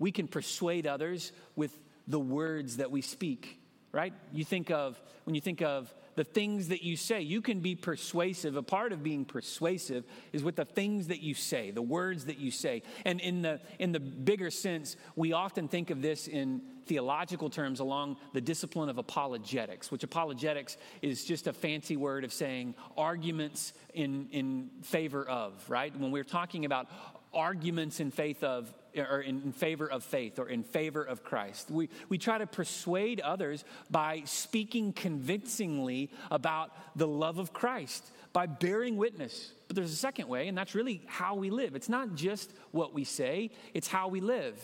we 0.00 0.10
can 0.10 0.26
persuade 0.26 0.88
others 0.88 1.30
with 1.54 1.78
the 2.08 2.18
words 2.18 2.78
that 2.78 2.90
we 2.90 3.02
speak, 3.02 3.60
right? 3.92 4.12
You 4.32 4.44
think 4.44 4.72
of, 4.72 5.00
when 5.24 5.36
you 5.36 5.40
think 5.40 5.62
of 5.62 5.94
the 6.16 6.24
things 6.24 6.68
that 6.68 6.82
you 6.82 6.96
say, 6.96 7.20
you 7.20 7.40
can 7.40 7.60
be 7.60 7.76
persuasive. 7.76 8.56
A 8.56 8.62
part 8.62 8.92
of 8.92 9.02
being 9.02 9.24
persuasive 9.24 10.04
is 10.32 10.42
with 10.42 10.56
the 10.56 10.64
things 10.64 11.06
that 11.06 11.22
you 11.22 11.34
say, 11.34 11.70
the 11.70 11.82
words 11.82 12.24
that 12.24 12.38
you 12.38 12.50
say. 12.50 12.82
And 13.04 13.20
in 13.20 13.42
the, 13.42 13.60
in 13.78 13.92
the 13.92 14.00
bigger 14.00 14.50
sense, 14.50 14.96
we 15.14 15.32
often 15.32 15.68
think 15.68 15.90
of 15.90 16.02
this 16.02 16.26
in 16.26 16.62
theological 16.86 17.48
terms 17.48 17.78
along 17.78 18.16
the 18.32 18.40
discipline 18.40 18.88
of 18.88 18.98
apologetics, 18.98 19.92
which 19.92 20.02
apologetics 20.02 20.76
is 21.02 21.24
just 21.24 21.46
a 21.46 21.52
fancy 21.52 21.96
word 21.96 22.24
of 22.24 22.32
saying 22.32 22.74
arguments 22.96 23.72
in, 23.94 24.28
in 24.32 24.70
favor 24.82 25.24
of, 25.24 25.52
right? 25.70 25.96
When 25.96 26.10
we're 26.10 26.24
talking 26.24 26.64
about 26.64 26.88
arguments 27.32 28.00
in 28.00 28.10
faith 28.10 28.42
of 28.42 28.74
or 28.96 29.20
in 29.20 29.52
favor 29.52 29.90
of 29.90 30.04
faith 30.04 30.38
or 30.38 30.48
in 30.48 30.62
favor 30.62 31.02
of 31.02 31.22
Christ. 31.22 31.70
We, 31.70 31.88
we 32.08 32.18
try 32.18 32.38
to 32.38 32.46
persuade 32.46 33.20
others 33.20 33.64
by 33.90 34.22
speaking 34.24 34.92
convincingly 34.92 36.10
about 36.30 36.72
the 36.96 37.06
love 37.06 37.38
of 37.38 37.52
Christ, 37.52 38.04
by 38.32 38.46
bearing 38.46 38.96
witness. 38.96 39.52
But 39.66 39.76
there's 39.76 39.92
a 39.92 39.96
second 39.96 40.28
way, 40.28 40.48
and 40.48 40.56
that's 40.56 40.74
really 40.74 41.02
how 41.06 41.34
we 41.34 41.50
live. 41.50 41.74
It's 41.74 41.88
not 41.88 42.14
just 42.14 42.52
what 42.70 42.94
we 42.94 43.04
say, 43.04 43.50
it's 43.74 43.88
how 43.88 44.08
we 44.08 44.20
live. 44.20 44.60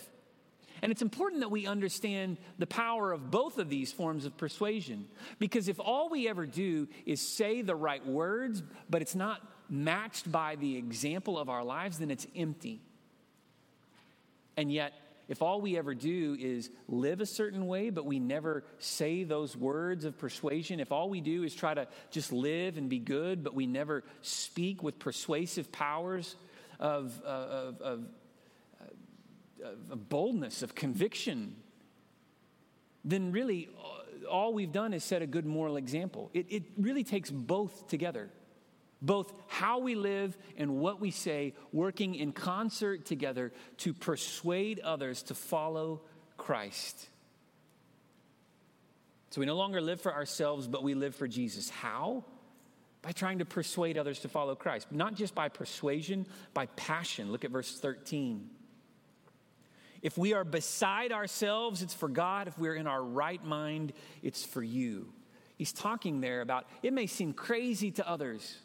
And 0.81 0.91
it's 0.91 1.01
important 1.01 1.41
that 1.41 1.49
we 1.49 1.65
understand 1.65 2.37
the 2.59 2.67
power 2.67 3.11
of 3.11 3.31
both 3.31 3.57
of 3.57 3.69
these 3.69 3.91
forms 3.91 4.25
of 4.25 4.37
persuasion. 4.37 5.07
Because 5.39 5.67
if 5.67 5.79
all 5.79 6.09
we 6.09 6.27
ever 6.27 6.45
do 6.45 6.87
is 7.05 7.19
say 7.19 7.61
the 7.61 7.75
right 7.75 8.05
words, 8.05 8.61
but 8.89 9.01
it's 9.01 9.15
not 9.15 9.41
matched 9.69 10.31
by 10.31 10.55
the 10.55 10.77
example 10.77 11.37
of 11.37 11.49
our 11.49 11.63
lives, 11.63 11.99
then 11.99 12.11
it's 12.11 12.27
empty. 12.35 12.81
And 14.57 14.71
yet, 14.71 14.93
if 15.27 15.41
all 15.41 15.61
we 15.61 15.77
ever 15.77 15.93
do 15.93 16.35
is 16.39 16.69
live 16.87 17.21
a 17.21 17.25
certain 17.25 17.67
way, 17.67 17.89
but 17.89 18.05
we 18.05 18.19
never 18.19 18.63
say 18.79 19.23
those 19.23 19.55
words 19.55 20.03
of 20.03 20.17
persuasion, 20.17 20.79
if 20.79 20.91
all 20.91 21.09
we 21.09 21.21
do 21.21 21.43
is 21.43 21.53
try 21.53 21.73
to 21.73 21.87
just 22.11 22.31
live 22.31 22.77
and 22.77 22.89
be 22.89 22.99
good, 22.99 23.43
but 23.43 23.53
we 23.53 23.67
never 23.67 24.03
speak 24.21 24.81
with 24.81 24.99
persuasive 24.99 25.71
powers 25.71 26.35
of, 26.79 27.21
uh, 27.23 27.27
of, 27.27 27.81
of, 27.81 28.03
uh, 29.63 29.67
of 29.91 30.09
boldness, 30.09 30.63
of 30.63 30.73
conviction, 30.75 31.55
then 33.03 33.31
really 33.31 33.69
all 34.29 34.53
we've 34.53 34.71
done 34.71 34.93
is 34.93 35.03
set 35.03 35.21
a 35.21 35.27
good 35.27 35.45
moral 35.45 35.77
example. 35.77 36.29
It, 36.33 36.47
it 36.49 36.63
really 36.77 37.03
takes 37.03 37.29
both 37.29 37.87
together 37.87 38.29
both 39.01 39.33
how 39.47 39.79
we 39.79 39.95
live 39.95 40.37
and 40.57 40.77
what 40.77 40.99
we 40.99 41.11
say, 41.11 41.53
working 41.71 42.15
in 42.15 42.31
concert 42.31 43.05
together 43.05 43.51
to 43.77 43.93
persuade 43.93 44.79
others 44.79 45.23
to 45.23 45.35
follow 45.35 46.01
Christ. 46.37 47.09
So 49.29 49.41
we 49.41 49.45
no 49.45 49.55
longer 49.55 49.81
live 49.81 50.01
for 50.01 50.13
ourselves, 50.13 50.67
but 50.67 50.83
we 50.83 50.93
live 50.93 51.15
for 51.15 51.27
Jesus. 51.27 51.69
How? 51.69 52.23
By 53.01 53.11
trying 53.11 53.39
to 53.39 53.45
persuade 53.45 53.97
others 53.97 54.19
to 54.19 54.29
follow 54.29 54.55
Christ. 54.55 54.91
Not 54.91 55.13
just 55.13 55.35
by 55.35 55.49
persuasion, 55.49 56.25
by 56.53 56.65
passion. 56.67 57.31
Look 57.31 57.45
at 57.45 57.51
verse 57.51 57.79
13. 57.79 58.49
If 60.01 60.17
we 60.17 60.33
are 60.33 60.43
beside 60.43 61.11
ourselves, 61.11 61.81
it's 61.81 61.93
for 61.93 62.07
God. 62.07 62.47
If 62.47 62.57
we're 62.57 62.75
in 62.75 62.87
our 62.87 63.03
right 63.03 63.43
mind, 63.43 63.93
it's 64.23 64.43
for 64.43 64.63
you. 64.63 65.11
He's 65.57 65.73
talking 65.73 66.21
there 66.21 66.41
about 66.41 66.67
it 66.83 66.93
may 66.93 67.07
seem 67.07 67.33
crazy 67.33 67.91
to 67.91 68.07
others 68.07 68.57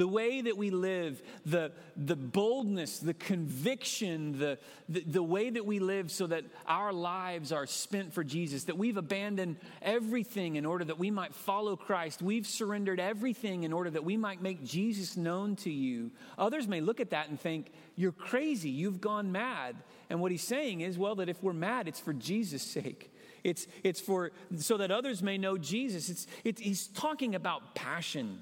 the 0.00 0.08
way 0.08 0.40
that 0.40 0.56
we 0.56 0.70
live, 0.70 1.22
the, 1.44 1.72
the 1.94 2.16
boldness, 2.16 3.00
the 3.00 3.12
conviction, 3.12 4.38
the, 4.38 4.58
the, 4.88 5.00
the, 5.00 5.22
way 5.22 5.50
that 5.50 5.66
we 5.66 5.78
live 5.78 6.10
so 6.10 6.26
that 6.26 6.42
our 6.66 6.90
lives 6.90 7.52
are 7.52 7.66
spent 7.66 8.14
for 8.14 8.24
Jesus, 8.24 8.64
that 8.64 8.78
we've 8.78 8.96
abandoned 8.96 9.56
everything 9.82 10.56
in 10.56 10.64
order 10.64 10.86
that 10.86 10.98
we 10.98 11.10
might 11.10 11.34
follow 11.34 11.76
Christ. 11.76 12.22
We've 12.22 12.46
surrendered 12.46 12.98
everything 12.98 13.64
in 13.64 13.74
order 13.74 13.90
that 13.90 14.02
we 14.02 14.16
might 14.16 14.40
make 14.40 14.64
Jesus 14.64 15.18
known 15.18 15.54
to 15.56 15.70
you. 15.70 16.12
Others 16.38 16.66
may 16.66 16.80
look 16.80 17.00
at 17.00 17.10
that 17.10 17.28
and 17.28 17.38
think, 17.38 17.70
You're 17.94 18.10
crazy, 18.10 18.70
you've 18.70 19.02
gone 19.02 19.30
mad. 19.30 19.76
And 20.08 20.22
what 20.22 20.32
he's 20.32 20.42
saying 20.42 20.80
is, 20.80 20.96
well, 20.96 21.16
that 21.16 21.28
if 21.28 21.42
we're 21.42 21.52
mad, 21.52 21.88
it's 21.88 22.00
for 22.00 22.14
Jesus' 22.14 22.62
sake. 22.62 23.12
It's, 23.44 23.66
it's 23.84 24.00
for 24.00 24.32
so 24.56 24.78
that 24.78 24.90
others 24.90 25.22
may 25.22 25.36
know 25.36 25.58
Jesus. 25.58 26.08
It's, 26.08 26.26
it, 26.42 26.58
he's 26.58 26.86
talking 26.86 27.34
about 27.34 27.74
passion. 27.74 28.40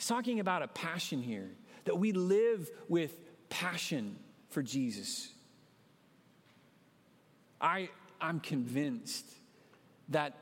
He's 0.00 0.06
talking 0.06 0.40
about 0.40 0.62
a 0.62 0.68
passion 0.68 1.20
here, 1.20 1.50
that 1.84 1.98
we 1.98 2.12
live 2.12 2.70
with 2.88 3.14
passion 3.50 4.16
for 4.48 4.62
Jesus. 4.62 5.28
I, 7.60 7.90
I'm 8.18 8.40
convinced 8.40 9.26
that 10.08 10.32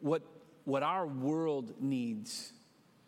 what, 0.00 0.22
what 0.64 0.82
our 0.82 1.06
world 1.06 1.72
needs, 1.80 2.52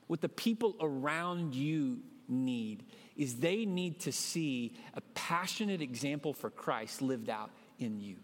what 0.06 0.20
the 0.20 0.28
people 0.28 0.76
around 0.80 1.56
you 1.56 1.98
need, 2.28 2.84
is 3.16 3.40
they 3.40 3.64
need 3.64 3.98
to 4.02 4.12
see 4.12 4.74
a 4.94 5.00
passionate 5.14 5.82
example 5.82 6.32
for 6.32 6.48
Christ 6.48 7.02
lived 7.02 7.28
out 7.28 7.50
in 7.80 7.98
you. 7.98 8.18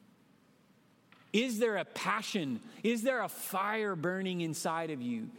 Is 1.33 1.59
there 1.59 1.79
a 1.79 1.85
passion? 1.85 2.61
Is 2.85 3.03
there 3.03 3.21
a 3.21 3.29
fire 3.29 3.97
burning 3.97 4.43
inside 4.43 4.91
of 4.91 5.03
you 5.03 5.31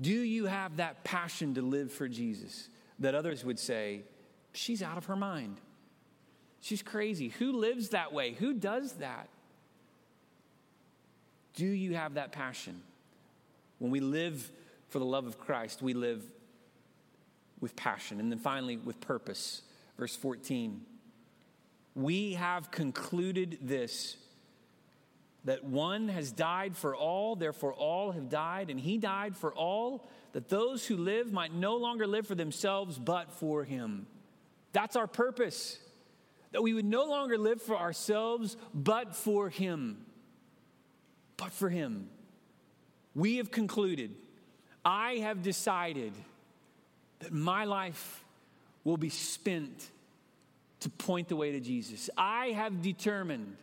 do 0.00 0.12
you 0.12 0.46
have 0.46 0.76
that 0.76 1.04
passion 1.04 1.54
to 1.54 1.62
live 1.62 1.92
for 1.92 2.08
Jesus 2.08 2.68
that 3.00 3.14
others 3.14 3.44
would 3.44 3.58
say, 3.58 4.02
she's 4.52 4.82
out 4.82 4.96
of 4.96 5.06
her 5.06 5.16
mind? 5.16 5.56
She's 6.60 6.82
crazy. 6.82 7.28
Who 7.38 7.52
lives 7.52 7.90
that 7.90 8.12
way? 8.12 8.32
Who 8.32 8.54
does 8.54 8.92
that? 8.94 9.28
Do 11.54 11.66
you 11.66 11.94
have 11.94 12.14
that 12.14 12.32
passion? 12.32 12.80
When 13.78 13.90
we 13.90 14.00
live 14.00 14.50
for 14.88 14.98
the 14.98 15.04
love 15.04 15.26
of 15.26 15.38
Christ, 15.38 15.82
we 15.82 15.94
live 15.94 16.22
with 17.60 17.74
passion. 17.74 18.20
And 18.20 18.30
then 18.30 18.38
finally, 18.38 18.76
with 18.76 19.00
purpose. 19.00 19.62
Verse 19.98 20.14
14. 20.14 20.82
We 21.94 22.34
have 22.34 22.70
concluded 22.70 23.58
this 23.60 24.16
that 25.44 25.64
one 25.64 26.08
has 26.08 26.32
died 26.32 26.76
for 26.76 26.94
all, 26.94 27.36
therefore 27.36 27.72
all 27.72 28.12
have 28.12 28.28
died, 28.28 28.70
and 28.70 28.78
he 28.78 28.98
died 28.98 29.36
for 29.36 29.54
all, 29.54 30.08
that 30.32 30.48
those 30.48 30.86
who 30.86 30.96
live 30.96 31.32
might 31.32 31.54
no 31.54 31.76
longer 31.76 32.06
live 32.06 32.26
for 32.26 32.34
themselves, 32.34 32.98
but 32.98 33.32
for 33.32 33.64
him. 33.64 34.06
That's 34.72 34.96
our 34.96 35.06
purpose. 35.06 35.78
That 36.52 36.62
we 36.62 36.74
would 36.74 36.84
no 36.84 37.04
longer 37.04 37.38
live 37.38 37.62
for 37.62 37.76
ourselves, 37.76 38.56
but 38.74 39.14
for 39.14 39.48
him. 39.48 40.04
But 41.36 41.52
for 41.52 41.68
him. 41.68 42.08
We 43.14 43.36
have 43.36 43.50
concluded, 43.50 44.14
I 44.84 45.14
have 45.14 45.42
decided 45.42 46.12
that 47.20 47.32
my 47.32 47.64
life 47.64 48.24
will 48.84 48.96
be 48.96 49.10
spent 49.10 49.90
to 50.80 50.90
point 50.90 51.28
the 51.28 51.36
way 51.36 51.52
to 51.52 51.60
Jesus. 51.60 52.08
I 52.16 52.48
have 52.48 52.82
determined 52.82 53.56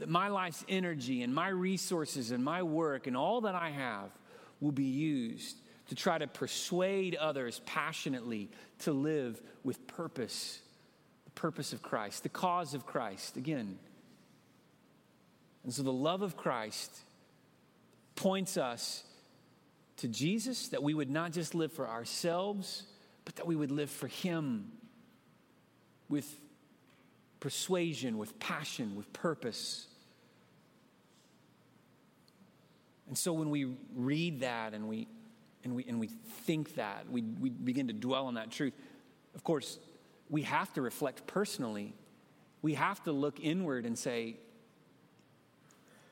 that 0.00 0.08
my 0.08 0.28
life's 0.28 0.64
energy 0.68 1.22
and 1.22 1.34
my 1.34 1.48
resources 1.48 2.30
and 2.30 2.44
my 2.44 2.62
work 2.62 3.06
and 3.06 3.16
all 3.16 3.42
that 3.42 3.54
I 3.54 3.70
have 3.70 4.10
will 4.60 4.72
be 4.72 4.84
used 4.84 5.56
to 5.88 5.94
try 5.94 6.18
to 6.18 6.26
persuade 6.26 7.14
others 7.16 7.60
passionately 7.66 8.50
to 8.80 8.92
live 8.92 9.40
with 9.64 9.86
purpose, 9.86 10.60
the 11.24 11.30
purpose 11.32 11.72
of 11.72 11.82
Christ, 11.82 12.22
the 12.22 12.28
cause 12.28 12.74
of 12.74 12.86
Christ. 12.86 13.36
Again, 13.36 13.78
And 15.64 15.72
so 15.72 15.82
the 15.82 15.92
love 15.92 16.22
of 16.22 16.36
Christ 16.36 16.90
points 18.14 18.56
us 18.56 19.04
to 19.98 20.08
Jesus, 20.08 20.68
that 20.68 20.82
we 20.82 20.94
would 20.94 21.10
not 21.10 21.32
just 21.32 21.54
live 21.54 21.72
for 21.72 21.86
ourselves, 21.86 22.84
but 23.24 23.36
that 23.36 23.46
we 23.46 23.54
would 23.54 23.70
live 23.70 23.90
for 23.90 24.06
Him 24.06 24.72
with 26.08 26.40
persuasion, 27.38 28.16
with 28.16 28.38
passion, 28.38 28.96
with 28.96 29.12
purpose. 29.12 29.86
And 33.10 33.18
so 33.18 33.32
when 33.32 33.50
we 33.50 33.66
read 33.96 34.42
that 34.42 34.72
and 34.72 34.88
we, 34.88 35.08
and 35.64 35.74
we, 35.74 35.84
and 35.88 35.98
we 35.98 36.06
think 36.06 36.76
that, 36.76 37.10
we, 37.10 37.22
we 37.22 37.50
begin 37.50 37.88
to 37.88 37.92
dwell 37.92 38.26
on 38.26 38.34
that 38.34 38.52
truth, 38.52 38.72
of 39.34 39.42
course, 39.42 39.80
we 40.28 40.42
have 40.42 40.72
to 40.74 40.80
reflect 40.80 41.26
personally. 41.26 41.92
We 42.62 42.74
have 42.74 43.02
to 43.02 43.12
look 43.12 43.40
inward 43.40 43.84
and 43.84 43.98
say, 43.98 44.36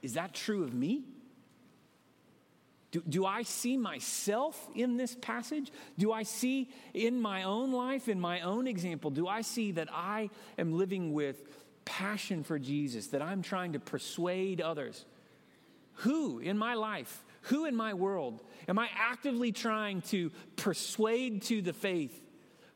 is 0.03 0.15
that 0.15 0.35
true 0.35 0.65
of 0.65 0.75
me? 0.75 1.05
Do, 2.91 3.01
do 3.09 3.25
I 3.25 3.45
see 3.45 3.77
myself 3.77 4.61
in 4.75 4.97
this 4.97 5.15
passage? 5.15 5.71
Do 5.99 6.11
I 6.11 6.25
see 6.25 6.69
in 6.95 7.21
my 7.21 7.45
own 7.45 7.71
life, 7.71 8.09
in 8.09 8.19
my 8.21 8.41
own 8.41 8.67
example, 8.67 9.11
do 9.11 9.29
I 9.29 9.43
see 9.43 9.71
that 9.73 9.89
I 9.93 10.31
am 10.59 10.77
living 10.77 11.13
with 11.13 11.45
passion 11.85 12.43
for 12.43 12.59
Jesus, 12.59 13.07
that 13.09 13.23
I'm 13.23 13.43
trying 13.43 13.75
to 13.75 13.79
persuade 13.79 14.61
others? 14.61 15.05
Who 16.03 16.39
in 16.39 16.57
my 16.57 16.75
life, 16.75 17.25
who 17.43 17.65
in 17.65 17.75
my 17.75 17.95
world 17.95 18.43
am 18.69 18.79
I 18.79 18.89
actively 18.97 19.53
trying 19.53 20.03
to 20.03 20.31
persuade 20.57 21.43
to 21.43 21.61
the 21.61 21.73
faith? 21.73 22.23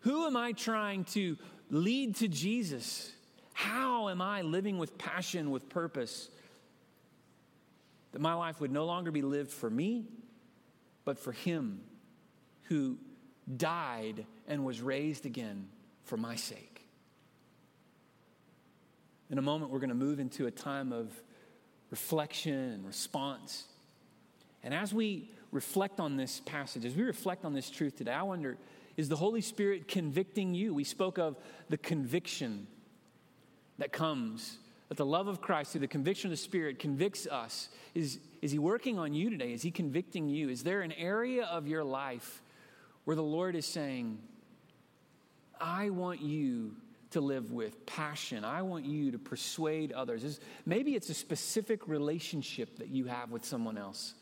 Who 0.00 0.26
am 0.26 0.36
I 0.36 0.52
trying 0.52 1.04
to 1.04 1.36
lead 1.70 2.16
to 2.16 2.28
Jesus? 2.28 3.12
How 3.52 4.08
am 4.08 4.20
I 4.20 4.42
living 4.42 4.78
with 4.78 4.98
passion, 4.98 5.50
with 5.50 5.68
purpose? 5.68 6.30
That 8.10 8.20
my 8.20 8.34
life 8.34 8.60
would 8.60 8.72
no 8.72 8.86
longer 8.86 9.12
be 9.12 9.22
lived 9.22 9.52
for 9.52 9.70
me, 9.70 10.06
but 11.04 11.18
for 11.18 11.32
Him 11.32 11.80
who 12.64 12.98
died 13.56 14.26
and 14.48 14.64
was 14.64 14.80
raised 14.80 15.26
again 15.26 15.68
for 16.02 16.16
my 16.16 16.34
sake. 16.34 16.88
In 19.30 19.38
a 19.38 19.42
moment, 19.42 19.70
we're 19.70 19.78
going 19.78 19.90
to 19.90 19.94
move 19.94 20.18
into 20.18 20.46
a 20.46 20.50
time 20.50 20.92
of 20.92 21.12
reflection 21.92 22.54
and 22.54 22.86
response. 22.86 23.66
And 24.64 24.72
as 24.72 24.94
we 24.94 25.30
reflect 25.52 26.00
on 26.00 26.16
this 26.16 26.40
passage, 26.40 26.86
as 26.86 26.96
we 26.96 27.02
reflect 27.02 27.44
on 27.44 27.52
this 27.52 27.68
truth 27.70 27.96
today, 27.96 28.12
I 28.12 28.22
wonder 28.22 28.56
is 28.96 29.08
the 29.08 29.16
Holy 29.16 29.40
Spirit 29.40 29.88
convicting 29.88 30.54
you? 30.54 30.74
We 30.74 30.84
spoke 30.84 31.18
of 31.18 31.36
the 31.68 31.76
conviction 31.76 32.66
that 33.78 33.92
comes 33.92 34.58
that 34.88 34.98
the 34.98 35.06
love 35.06 35.26
of 35.26 35.40
Christ 35.40 35.72
through 35.72 35.80
the 35.80 35.88
conviction 35.88 36.28
of 36.28 36.32
the 36.32 36.42
Spirit 36.42 36.78
convicts 36.78 37.26
us. 37.26 37.70
Is, 37.94 38.18
is 38.42 38.52
He 38.52 38.58
working 38.58 38.98
on 38.98 39.14
you 39.14 39.30
today? 39.30 39.52
Is 39.52 39.62
He 39.62 39.70
convicting 39.70 40.28
you? 40.28 40.50
Is 40.50 40.62
there 40.62 40.82
an 40.82 40.92
area 40.92 41.44
of 41.44 41.66
your 41.66 41.82
life 41.82 42.42
where 43.04 43.16
the 43.16 43.22
Lord 43.22 43.56
is 43.56 43.64
saying, 43.64 44.18
I 45.58 45.88
want 45.90 46.20
you 46.20 46.76
to 47.12 47.20
live 47.20 47.52
with 47.52 47.86
passion. 47.86 48.44
I 48.44 48.62
want 48.62 48.84
you 48.84 49.12
to 49.12 49.18
persuade 49.18 49.92
others. 49.92 50.40
Maybe 50.66 50.94
it's 50.94 51.08
a 51.08 51.14
specific 51.14 51.88
relationship 51.88 52.78
that 52.78 52.88
you 52.88 53.06
have 53.06 53.30
with 53.30 53.44
someone 53.44 53.78
else. 53.78 54.14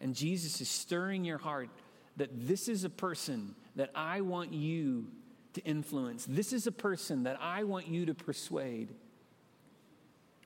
And 0.00 0.14
Jesus 0.14 0.60
is 0.60 0.68
stirring 0.68 1.24
your 1.24 1.38
heart 1.38 1.68
that 2.16 2.30
this 2.32 2.68
is 2.68 2.84
a 2.84 2.90
person 2.90 3.54
that 3.76 3.90
I 3.94 4.20
want 4.20 4.52
you 4.52 5.06
to 5.54 5.62
influence. 5.62 6.26
This 6.28 6.52
is 6.52 6.66
a 6.66 6.72
person 6.72 7.24
that 7.24 7.38
I 7.40 7.64
want 7.64 7.88
you 7.88 8.06
to 8.06 8.14
persuade. 8.14 8.94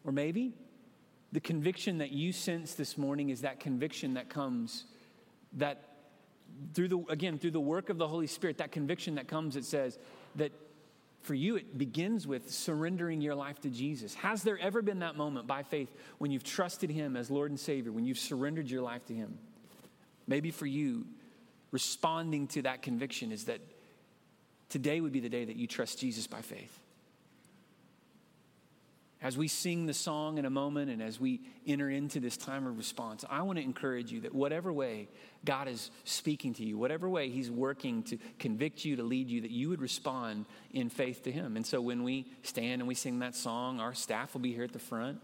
Or 0.05 0.13
maybe 0.13 0.55
the 1.33 1.41
conviction 1.41 1.99
that 1.99 2.13
you 2.13 2.33
sense 2.33 2.75
this 2.75 2.99
morning 2.99 3.31
is 3.31 3.41
that 3.41 3.61
conviction 3.61 4.15
that 4.15 4.29
comes 4.29 4.85
that 5.55 5.89
through 6.75 6.89
the 6.89 6.99
again 7.09 7.39
through 7.39 7.51
the 7.51 7.61
work 7.61 7.89
of 7.89 7.99
the 7.99 8.07
Holy 8.07 8.27
Spirit, 8.27 8.59
that 8.59 8.73
conviction 8.73 9.15
that 9.15 9.29
comes 9.29 9.55
that 9.55 9.65
says 9.65 9.99
that 10.37 10.53
for 11.23 11.35
you 11.35 11.57
it 11.57 11.79
begins 11.79 12.27
with 12.27 12.51
surrendering 12.51 13.21
your 13.21 13.35
life 13.35 13.61
to 13.61 13.71
Jesus. 13.71 14.15
Has 14.15 14.43
there 14.43 14.59
ever 14.59 14.83
been 14.83 15.01
that 15.01 15.17
moment 15.17 15.47
by 15.47 15.63
faith 15.63 15.89
when 16.19 16.31
you've 16.31 16.45
trusted 16.45 16.91
him 16.91 17.17
as 17.17 17.31
Lord 17.31 17.51
and 17.51 17.59
Savior, 17.59 17.93
when 17.93 18.05
you've 18.05 18.19
surrendered 18.19 18.69
your 18.69 18.83
life 18.83 19.07
to 19.07 19.15
him? 19.15 19.39
Maybe 20.27 20.51
for 20.51 20.67
you, 20.67 21.07
responding 21.71 22.47
to 22.49 22.63
that 22.63 22.83
conviction 22.83 23.33
is 23.33 23.45
that 23.45 23.61
today 24.69 25.01
would 25.01 25.13
be 25.13 25.21
the 25.21 25.29
day 25.29 25.45
that 25.45 25.57
you 25.57 25.67
trust 25.67 25.99
Jesus 25.99 26.27
by 26.27 26.41
faith. 26.41 26.82
As 29.23 29.39
we 29.39 29.47
sing 29.47 29.87
the 29.87 29.95
song 29.95 30.39
in 30.39 30.45
a 30.45 30.51
moment 30.51 30.91
and 30.91 31.01
as 31.01 31.21
we 31.21 31.43
enter 31.65 31.89
into 31.89 32.19
this 32.19 32.37
time 32.37 32.67
of 32.67 32.77
response, 32.77 33.25
I 33.31 33.43
want 33.43 33.57
to 33.57 33.65
encourage 33.65 34.11
you 34.11 34.23
that 34.23 34.35
whatever 34.35 34.73
way 34.73 35.09
God 35.45 35.69
is 35.69 35.93
speaking 36.03 36.55
to 36.55 36.65
you, 36.65 36.77
whatever 36.77 37.09
way 37.09 37.31
He's 37.31 37.49
working 37.49 38.03
to 38.05 38.19
convict 38.41 38.85
you, 38.85 38.97
to 38.97 39.05
lead 39.05 39.31
you, 39.31 39.43
that 39.43 39.53
you 39.53 39.69
would 39.69 39.81
respond 39.81 40.47
in 40.73 40.89
faith 40.89 41.23
to 41.23 41.31
Him. 41.31 41.55
And 41.57 41.65
so 41.65 41.81
when 41.81 42.03
we 42.03 42.27
stand 42.43 42.83
and 42.83 42.89
we 42.89 42.97
sing 42.97 43.21
that 43.21 43.37
song, 43.37 43.79
our 43.79 43.95
staff 43.95 44.35
will 44.35 44.41
be 44.41 44.53
here 44.53 44.65
at 44.65 44.73
the 44.73 44.81
front. 44.81 45.21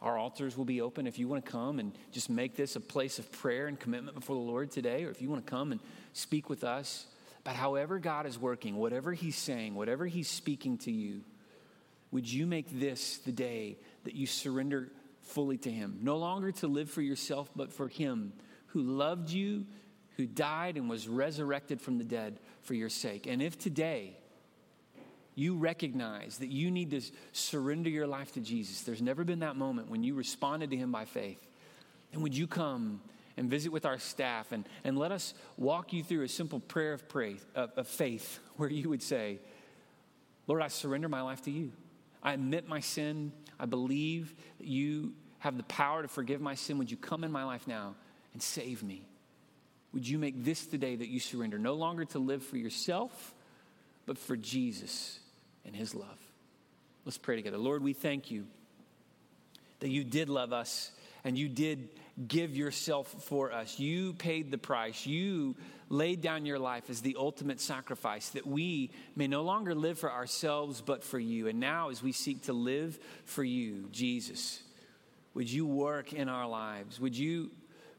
Our 0.00 0.16
altars 0.16 0.56
will 0.56 0.64
be 0.64 0.80
open 0.80 1.06
if 1.06 1.18
you 1.18 1.28
want 1.28 1.44
to 1.44 1.50
come 1.50 1.78
and 1.78 1.92
just 2.10 2.30
make 2.30 2.56
this 2.56 2.74
a 2.74 2.80
place 2.80 3.18
of 3.18 3.30
prayer 3.30 3.66
and 3.66 3.78
commitment 3.78 4.16
before 4.16 4.34
the 4.34 4.42
Lord 4.42 4.70
today, 4.70 5.04
or 5.04 5.10
if 5.10 5.20
you 5.20 5.28
want 5.28 5.44
to 5.44 5.50
come 5.50 5.72
and 5.72 5.80
speak 6.14 6.48
with 6.48 6.64
us. 6.64 7.06
But 7.44 7.54
however 7.56 7.98
God 7.98 8.24
is 8.24 8.38
working, 8.38 8.76
whatever 8.76 9.12
He's 9.12 9.36
saying, 9.36 9.74
whatever 9.74 10.06
He's 10.06 10.28
speaking 10.28 10.78
to 10.78 10.90
you, 10.90 11.20
would 12.12 12.30
you 12.30 12.46
make 12.46 12.66
this 12.78 13.18
the 13.18 13.32
day 13.32 13.78
that 14.04 14.14
you 14.14 14.26
surrender 14.26 14.92
fully 15.22 15.56
to 15.58 15.70
Him? 15.70 15.98
No 16.02 16.18
longer 16.18 16.52
to 16.52 16.68
live 16.68 16.90
for 16.90 17.02
yourself, 17.02 17.50
but 17.56 17.72
for 17.72 17.88
Him 17.88 18.34
who 18.66 18.82
loved 18.82 19.30
you, 19.30 19.66
who 20.16 20.26
died 20.26 20.76
and 20.76 20.88
was 20.88 21.08
resurrected 21.08 21.80
from 21.80 21.98
the 21.98 22.04
dead 22.04 22.38
for 22.60 22.74
your 22.74 22.90
sake. 22.90 23.26
And 23.26 23.42
if 23.42 23.58
today 23.58 24.16
you 25.34 25.56
recognize 25.56 26.38
that 26.38 26.50
you 26.50 26.70
need 26.70 26.90
to 26.90 27.00
surrender 27.32 27.88
your 27.88 28.06
life 28.06 28.32
to 28.32 28.40
Jesus, 28.40 28.82
there's 28.82 29.02
never 29.02 29.24
been 29.24 29.40
that 29.40 29.56
moment 29.56 29.90
when 29.90 30.04
you 30.04 30.14
responded 30.14 30.70
to 30.70 30.76
Him 30.76 30.92
by 30.92 31.06
faith. 31.06 31.44
And 32.12 32.22
would 32.22 32.36
you 32.36 32.46
come 32.46 33.00
and 33.38 33.48
visit 33.48 33.72
with 33.72 33.86
our 33.86 33.98
staff 33.98 34.52
and, 34.52 34.68
and 34.84 34.98
let 34.98 35.12
us 35.12 35.32
walk 35.56 35.94
you 35.94 36.04
through 36.04 36.24
a 36.24 36.28
simple 36.28 36.60
prayer 36.60 36.92
of, 36.92 37.08
pray, 37.08 37.36
of, 37.54 37.70
of 37.76 37.88
faith 37.88 38.38
where 38.56 38.68
you 38.68 38.90
would 38.90 39.02
say, 39.02 39.38
Lord, 40.46 40.60
I 40.60 40.68
surrender 40.68 41.08
my 41.08 41.22
life 41.22 41.42
to 41.42 41.50
you. 41.50 41.72
I 42.22 42.32
admit 42.32 42.68
my 42.68 42.80
sin. 42.80 43.32
I 43.58 43.66
believe 43.66 44.34
that 44.58 44.66
you 44.66 45.12
have 45.38 45.56
the 45.56 45.64
power 45.64 46.02
to 46.02 46.08
forgive 46.08 46.40
my 46.40 46.54
sin. 46.54 46.78
Would 46.78 46.90
you 46.90 46.96
come 46.96 47.24
in 47.24 47.32
my 47.32 47.44
life 47.44 47.66
now 47.66 47.94
and 48.32 48.42
save 48.42 48.82
me? 48.82 49.06
Would 49.92 50.08
you 50.08 50.18
make 50.18 50.44
this 50.44 50.66
the 50.66 50.78
day 50.78 50.96
that 50.96 51.08
you 51.08 51.20
surrender, 51.20 51.58
no 51.58 51.74
longer 51.74 52.04
to 52.06 52.18
live 52.18 52.42
for 52.42 52.56
yourself, 52.56 53.34
but 54.06 54.18
for 54.18 54.36
Jesus 54.36 55.18
and 55.64 55.76
his 55.76 55.94
love? 55.94 56.18
Let's 57.04 57.18
pray 57.18 57.36
together. 57.36 57.58
Lord, 57.58 57.82
we 57.82 57.92
thank 57.92 58.30
you 58.30 58.46
that 59.80 59.90
you 59.90 60.04
did 60.04 60.28
love 60.28 60.52
us 60.52 60.92
and 61.24 61.36
you 61.36 61.48
did 61.48 61.88
give 62.28 62.56
yourself 62.56 63.08
for 63.24 63.52
us. 63.52 63.78
You 63.78 64.12
paid 64.14 64.50
the 64.50 64.58
price. 64.58 65.06
You 65.06 65.56
laid 65.88 66.20
down 66.20 66.46
your 66.46 66.58
life 66.58 66.88
as 66.90 67.00
the 67.00 67.16
ultimate 67.18 67.60
sacrifice 67.60 68.30
that 68.30 68.46
we 68.46 68.90
may 69.16 69.26
no 69.26 69.42
longer 69.42 69.74
live 69.74 69.98
for 69.98 70.10
ourselves, 70.10 70.80
but 70.80 71.04
for 71.04 71.18
you. 71.18 71.48
And 71.48 71.60
now, 71.60 71.90
as 71.90 72.02
we 72.02 72.12
seek 72.12 72.42
to 72.44 72.52
live 72.52 72.98
for 73.24 73.44
you, 73.44 73.88
Jesus, 73.90 74.62
would 75.34 75.50
you 75.50 75.66
work 75.66 76.12
in 76.12 76.28
our 76.28 76.46
lives? 76.46 77.00
Would 77.00 77.16
you 77.16 77.50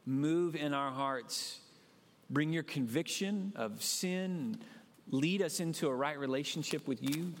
move 0.06 0.56
in 0.56 0.74
our 0.74 0.90
hearts? 0.90 1.60
Bring 2.30 2.52
your 2.52 2.62
conviction 2.62 3.52
of 3.56 3.82
sin, 3.82 4.58
lead 5.10 5.42
us 5.42 5.60
into 5.60 5.88
a 5.88 5.94
right 5.94 6.18
relationship 6.18 6.88
with 6.88 7.02
you. 7.02 7.32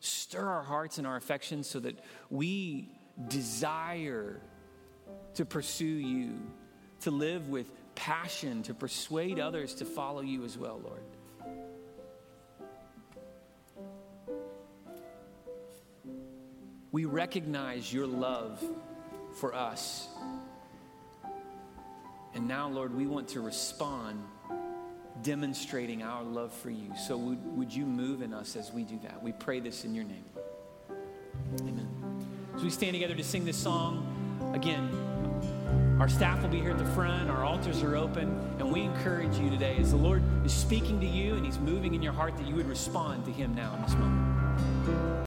Stir 0.00 0.46
our 0.46 0.62
hearts 0.62 0.98
and 0.98 1.06
our 1.06 1.16
affections 1.16 1.68
so 1.68 1.80
that 1.80 1.98
we 2.30 2.88
desire 3.26 4.40
to 5.34 5.44
pursue 5.44 5.84
you, 5.84 6.40
to 7.00 7.10
live 7.10 7.48
with 7.48 7.70
passion, 7.94 8.62
to 8.64 8.74
persuade 8.74 9.38
others 9.38 9.74
to 9.74 9.84
follow 9.84 10.20
you 10.20 10.44
as 10.44 10.56
well, 10.56 10.80
Lord. 10.82 11.02
We 16.90 17.04
recognize 17.04 17.92
your 17.92 18.06
love 18.06 18.62
for 19.38 19.54
us. 19.54 20.08
And 22.34 22.48
now, 22.48 22.68
Lord, 22.68 22.94
we 22.94 23.06
want 23.06 23.28
to 23.28 23.40
respond 23.40 24.22
demonstrating 25.22 26.02
our 26.02 26.22
love 26.22 26.52
for 26.52 26.70
you. 26.70 26.92
So, 27.06 27.16
would, 27.16 27.56
would 27.56 27.74
you 27.74 27.84
move 27.84 28.22
in 28.22 28.32
us 28.32 28.56
as 28.56 28.72
we 28.72 28.84
do 28.84 28.98
that? 29.02 29.22
We 29.22 29.32
pray 29.32 29.60
this 29.60 29.84
in 29.84 29.94
your 29.94 30.04
name. 30.04 30.24
Amen. 31.60 31.88
As 32.54 32.62
we 32.62 32.70
stand 32.70 32.92
together 32.94 33.14
to 33.14 33.24
sing 33.24 33.44
this 33.44 33.56
song, 33.56 34.07
again, 34.52 35.96
our 36.00 36.08
staff 36.08 36.42
will 36.42 36.48
be 36.48 36.60
here 36.60 36.70
at 36.70 36.78
the 36.78 36.84
front. 36.86 37.28
Our 37.28 37.44
altars 37.44 37.82
are 37.82 37.96
open. 37.96 38.28
And 38.58 38.70
we 38.70 38.82
encourage 38.82 39.36
you 39.38 39.50
today, 39.50 39.76
as 39.78 39.90
the 39.90 39.96
Lord 39.96 40.22
is 40.44 40.52
speaking 40.52 41.00
to 41.00 41.06
you 41.06 41.34
and 41.34 41.44
He's 41.44 41.58
moving 41.58 41.94
in 41.94 42.02
your 42.02 42.12
heart, 42.12 42.36
that 42.36 42.46
you 42.46 42.54
would 42.54 42.68
respond 42.68 43.24
to 43.24 43.32
Him 43.32 43.54
now 43.54 43.74
in 43.74 43.82
this 43.82 43.94
moment. 43.94 45.26